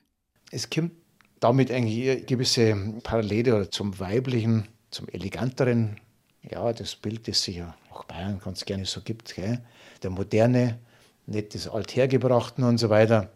Es 0.52 0.70
kommt 0.70 0.92
damit 1.40 1.72
eigentlich 1.72 2.08
eine 2.08 2.20
gewisse 2.22 3.00
Parallele 3.02 3.70
zum 3.70 3.98
Weiblichen, 3.98 4.68
zum 4.94 5.08
Eleganteren. 5.08 6.00
Ja, 6.42 6.72
das 6.72 6.94
Bild, 6.96 7.26
das 7.28 7.42
sich 7.42 7.56
ja 7.56 7.74
auch 7.90 8.04
Bayern 8.04 8.40
ganz 8.42 8.64
gerne 8.64 8.84
so 8.86 9.00
gibt. 9.00 9.34
Gell? 9.34 9.60
Der 10.02 10.10
Moderne, 10.10 10.78
nicht 11.26 11.54
das 11.54 11.68
Althergebrachten 11.68 12.64
und 12.64 12.78
so 12.78 12.90
weiter. 12.90 13.32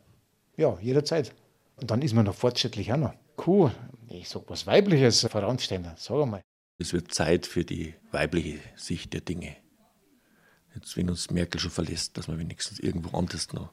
Ja, 0.57 0.79
jederzeit. 0.81 1.35
Und 1.77 1.91
dann 1.91 2.03
ist 2.03 2.15
man 2.15 2.27
noch 2.27 2.35
fortschrittlich 2.35 2.93
auch 2.93 2.97
noch. 2.97 3.15
Kuh, 3.37 3.71
ich 4.09 4.29
sag 4.29 4.43
was 4.49 4.67
Weibliches 4.67 5.21
voranstellen, 5.21 5.91
sag 5.97 6.27
mal. 6.27 6.43
Es 6.79 6.93
wird 6.93 7.13
Zeit 7.13 7.47
für 7.47 7.65
die 7.65 7.95
weibliche 8.13 8.61
Sicht 8.77 9.13
der 9.13 9.21
Dinge. 9.21 9.57
Jetzt, 10.75 10.97
wenn 10.97 11.09
uns 11.09 11.31
Merkel 11.31 11.61
schon 11.61 11.71
verlässt, 11.71 12.17
dass 12.17 12.29
wir 12.29 12.39
wenigstens 12.39 12.79
irgendwo 12.79 13.17
anders 13.17 13.53
noch 13.53 13.73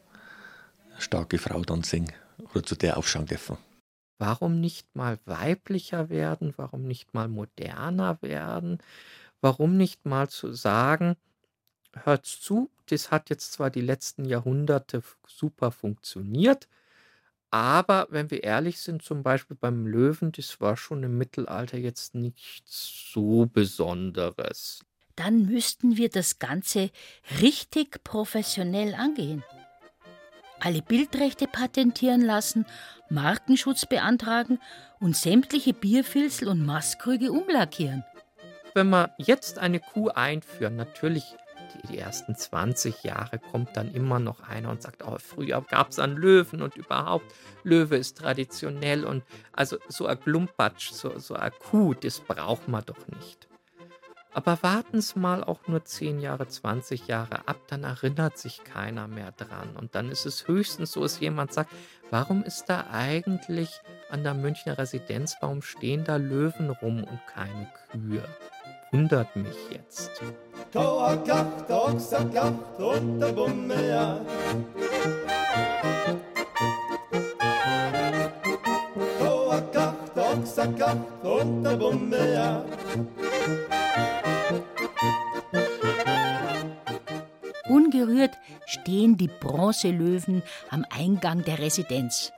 eine 0.91 1.01
starke 1.01 1.37
Frau 1.37 1.61
dann 1.61 1.83
sehen 1.83 2.11
oder 2.53 2.63
zu 2.63 2.75
der 2.75 2.97
aufschauen 2.97 3.25
dürfen. 3.25 3.57
Warum 4.17 4.61
nicht 4.61 4.95
mal 4.95 5.19
weiblicher 5.25 6.09
werden? 6.09 6.53
Warum 6.57 6.83
nicht 6.83 7.13
mal 7.13 7.27
moderner 7.27 8.21
werden? 8.21 8.79
Warum 9.41 9.77
nicht 9.77 10.05
mal 10.05 10.29
zu 10.29 10.53
sagen, 10.53 11.15
hört 11.93 12.25
zu, 12.25 12.69
das 12.87 13.11
hat 13.11 13.29
jetzt 13.29 13.53
zwar 13.53 13.69
die 13.69 13.81
letzten 13.81 14.25
Jahrhunderte 14.25 15.03
super 15.27 15.71
funktioniert, 15.71 16.67
aber 17.51 18.07
wenn 18.09 18.31
wir 18.31 18.43
ehrlich 18.43 18.79
sind, 18.79 19.01
zum 19.01 19.23
Beispiel 19.23 19.55
beim 19.55 19.87
Löwen, 19.87 20.33
das 20.33 20.59
war 20.59 20.75
schon 20.75 21.03
im 21.03 21.17
Mittelalter 21.17 21.77
jetzt 21.77 22.13
nichts 22.13 23.11
so 23.13 23.45
Besonderes. 23.45 24.83
Dann 25.15 25.45
müssten 25.45 25.95
wir 25.95 26.09
das 26.09 26.39
Ganze 26.39 26.89
richtig 27.39 28.03
professionell 28.03 28.93
angehen. 28.93 29.41
Alle 30.59 30.81
Bildrechte 30.81 31.47
patentieren 31.47 32.21
lassen, 32.21 32.65
Markenschutz 33.09 33.85
beantragen 33.85 34.59
und 34.99 35.15
sämtliche 35.15 35.73
Bierfilzl 35.73 36.47
und 36.47 36.65
Maßkrüge 36.65 37.31
umlackieren. 37.31 38.03
Wenn 38.73 38.89
wir 38.89 39.13
jetzt 39.17 39.59
eine 39.59 39.79
Kuh 39.79 40.09
einführen, 40.09 40.75
natürlich 40.75 41.35
die, 41.73 41.87
die 41.87 41.97
ersten 41.97 42.35
20 42.35 43.03
Jahre 43.03 43.39
kommt 43.39 43.75
dann 43.77 43.93
immer 43.93 44.19
noch 44.19 44.41
einer 44.41 44.69
und 44.69 44.81
sagt, 44.81 45.03
oh, 45.05 45.17
früher 45.19 45.61
gab 45.61 45.91
es 45.91 45.99
einen 45.99 46.17
Löwen 46.17 46.61
und 46.61 46.75
überhaupt, 46.75 47.25
Löwe 47.63 47.97
ist 47.97 48.17
traditionell 48.17 49.05
und 49.05 49.23
also 49.53 49.77
so 49.87 50.07
ein 50.07 50.19
Glumpatsch, 50.19 50.91
so, 50.91 51.17
so 51.19 51.35
eine 51.35 51.51
Kuh, 51.51 51.93
das 51.93 52.19
braucht 52.19 52.67
man 52.67 52.83
doch 52.85 53.07
nicht. 53.07 53.47
Aber 54.35 54.61
warten 54.63 54.99
Sie 54.99 55.17
mal 55.17 55.45
auch 55.45 55.65
nur 55.67 55.85
10 55.85 56.19
Jahre, 56.19 56.45
20 56.45 57.07
Jahre 57.07 57.47
ab, 57.47 57.55
dann 57.67 57.85
erinnert 57.85 58.37
sich 58.37 58.65
keiner 58.65 59.07
mehr 59.07 59.31
dran. 59.31 59.77
Und 59.79 59.95
dann 59.95 60.09
ist 60.09 60.25
es 60.25 60.45
höchstens 60.45 60.91
so, 60.91 61.03
dass 61.03 61.21
jemand 61.21 61.53
sagt, 61.53 61.71
warum 62.11 62.43
ist 62.43 62.65
da 62.65 62.87
eigentlich 62.91 63.69
an 64.09 64.25
der 64.25 64.33
Münchner 64.33 64.77
Residenz, 64.77 65.37
warum 65.39 65.61
stehen 65.61 66.03
da 66.03 66.17
Löwen 66.17 66.69
rum 66.69 67.05
und 67.05 67.19
keine 67.33 67.71
Kühe? 67.91 68.23
Wundert 68.91 69.33
mich 69.37 69.55
jetzt. 69.69 70.21
Da 70.73 70.81
a 70.81 71.15
Gacht, 71.15 71.69
da 71.69 71.77
Ochs 71.77 72.13
a 72.13 72.23
Gacht 72.23 72.77
und 72.77 73.21
der 73.21 73.31
Bummel 73.31 73.87
ja. 73.87 74.19
Da 79.17 79.49
a 79.49 79.59
Gacht, 79.71 79.95
da 80.13 80.21
Ochs 80.33 80.59
a 80.59 80.65
Gacht 80.65 81.23
und 81.23 81.63
der 81.63 81.77
Bummel 81.77 82.33
ja. 82.33 82.65
Ungerührt 88.15 88.37
stehen 88.65 89.17
die 89.17 89.27
Bronzelöwen 89.27 90.41
am 90.69 90.85
Eingang 90.89 91.43
der 91.43 91.59
Residenz. 91.59 92.31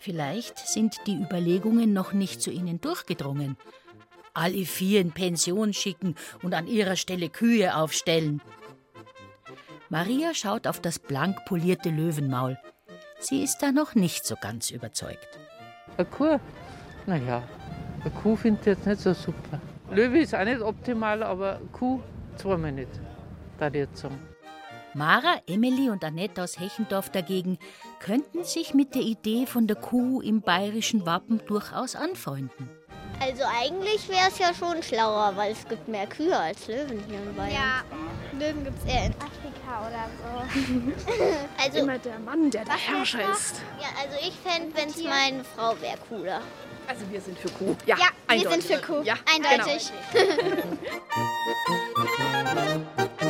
Vielleicht 0.00 0.58
sind 0.58 0.96
die 1.06 1.16
Überlegungen 1.16 1.92
noch 1.92 2.14
nicht 2.14 2.40
zu 2.40 2.50
ihnen 2.50 2.80
durchgedrungen. 2.80 3.58
Alle 4.32 4.64
vier 4.64 5.02
in 5.02 5.12
Pension 5.12 5.74
schicken 5.74 6.14
und 6.42 6.54
an 6.54 6.66
ihrer 6.66 6.96
Stelle 6.96 7.28
Kühe 7.28 7.76
aufstellen. 7.76 8.40
Maria 9.90 10.32
schaut 10.32 10.66
auf 10.66 10.80
das 10.80 10.98
blank 10.98 11.44
polierte 11.44 11.90
Löwenmaul. 11.90 12.56
Sie 13.18 13.42
ist 13.42 13.58
da 13.58 13.72
noch 13.72 13.94
nicht 13.94 14.24
so 14.24 14.34
ganz 14.40 14.70
überzeugt. 14.70 15.28
Eine 15.98 16.06
Kuh? 16.06 16.40
Naja, 17.06 17.42
eine 18.00 18.10
Kuh 18.22 18.34
finde 18.34 18.60
ich 18.60 18.66
jetzt 18.66 18.86
nicht 18.86 19.02
so 19.02 19.12
super. 19.12 19.60
Löwe 19.90 20.20
ist 20.20 20.34
auch 20.34 20.44
nicht 20.44 20.62
optimal, 20.62 21.22
aber 21.22 21.60
Kuh 21.70 22.00
zweimal 22.36 22.72
nicht, 22.72 22.88
da 23.58 23.68
jetzt 23.68 23.98
sagen. 23.98 24.29
Mara, 24.94 25.40
Emily 25.46 25.88
und 25.88 26.02
Annette 26.02 26.42
aus 26.42 26.58
Hechendorf 26.58 27.10
dagegen 27.10 27.58
könnten 28.00 28.44
sich 28.44 28.74
mit 28.74 28.94
der 28.94 29.02
Idee 29.02 29.46
von 29.46 29.66
der 29.66 29.76
Kuh 29.76 30.20
im 30.20 30.40
bayerischen 30.42 31.06
Wappen 31.06 31.40
durchaus 31.46 31.94
anfreunden. 31.94 32.68
Also 33.20 33.42
eigentlich 33.44 34.08
wäre 34.08 34.28
es 34.28 34.38
ja 34.38 34.52
schon 34.54 34.82
schlauer, 34.82 35.32
weil 35.36 35.52
es 35.52 35.68
gibt 35.68 35.86
mehr 35.88 36.06
Kühe 36.06 36.36
als 36.36 36.66
Löwen 36.66 37.04
hier 37.06 37.20
in 37.22 37.36
Bayern. 37.36 37.52
Ja, 37.52 37.82
Löwen 38.38 38.64
gibt 38.64 38.78
es 38.78 38.84
eher 38.92 39.06
in 39.06 39.14
Afrika 39.14 39.86
oder 39.86 40.08
so. 40.18 40.92
Also 41.62 41.78
Immer 41.78 41.98
der 41.98 42.18
Mann, 42.18 42.50
der 42.50 42.64
der 42.64 42.74
Herrscher 42.76 43.30
ist. 43.30 43.60
Ja, 43.78 43.88
also 44.02 44.16
ich 44.26 44.32
fände, 44.42 44.74
wenn 44.74 44.88
es 44.88 45.02
meine 45.04 45.44
Frau 45.44 45.78
wäre, 45.80 45.98
cooler. 46.08 46.40
Also 46.88 47.02
wir 47.10 47.20
sind 47.20 47.38
für 47.38 47.50
Kuh. 47.50 47.76
Ja, 47.86 47.96
Ja, 47.98 48.08
wir 48.34 48.50
sind 48.50 48.64
für 48.64 48.78
Kuh. 48.78 49.02
Ja, 49.02 49.14
Eindeutig. 49.32 49.92
Genau. 50.12 50.62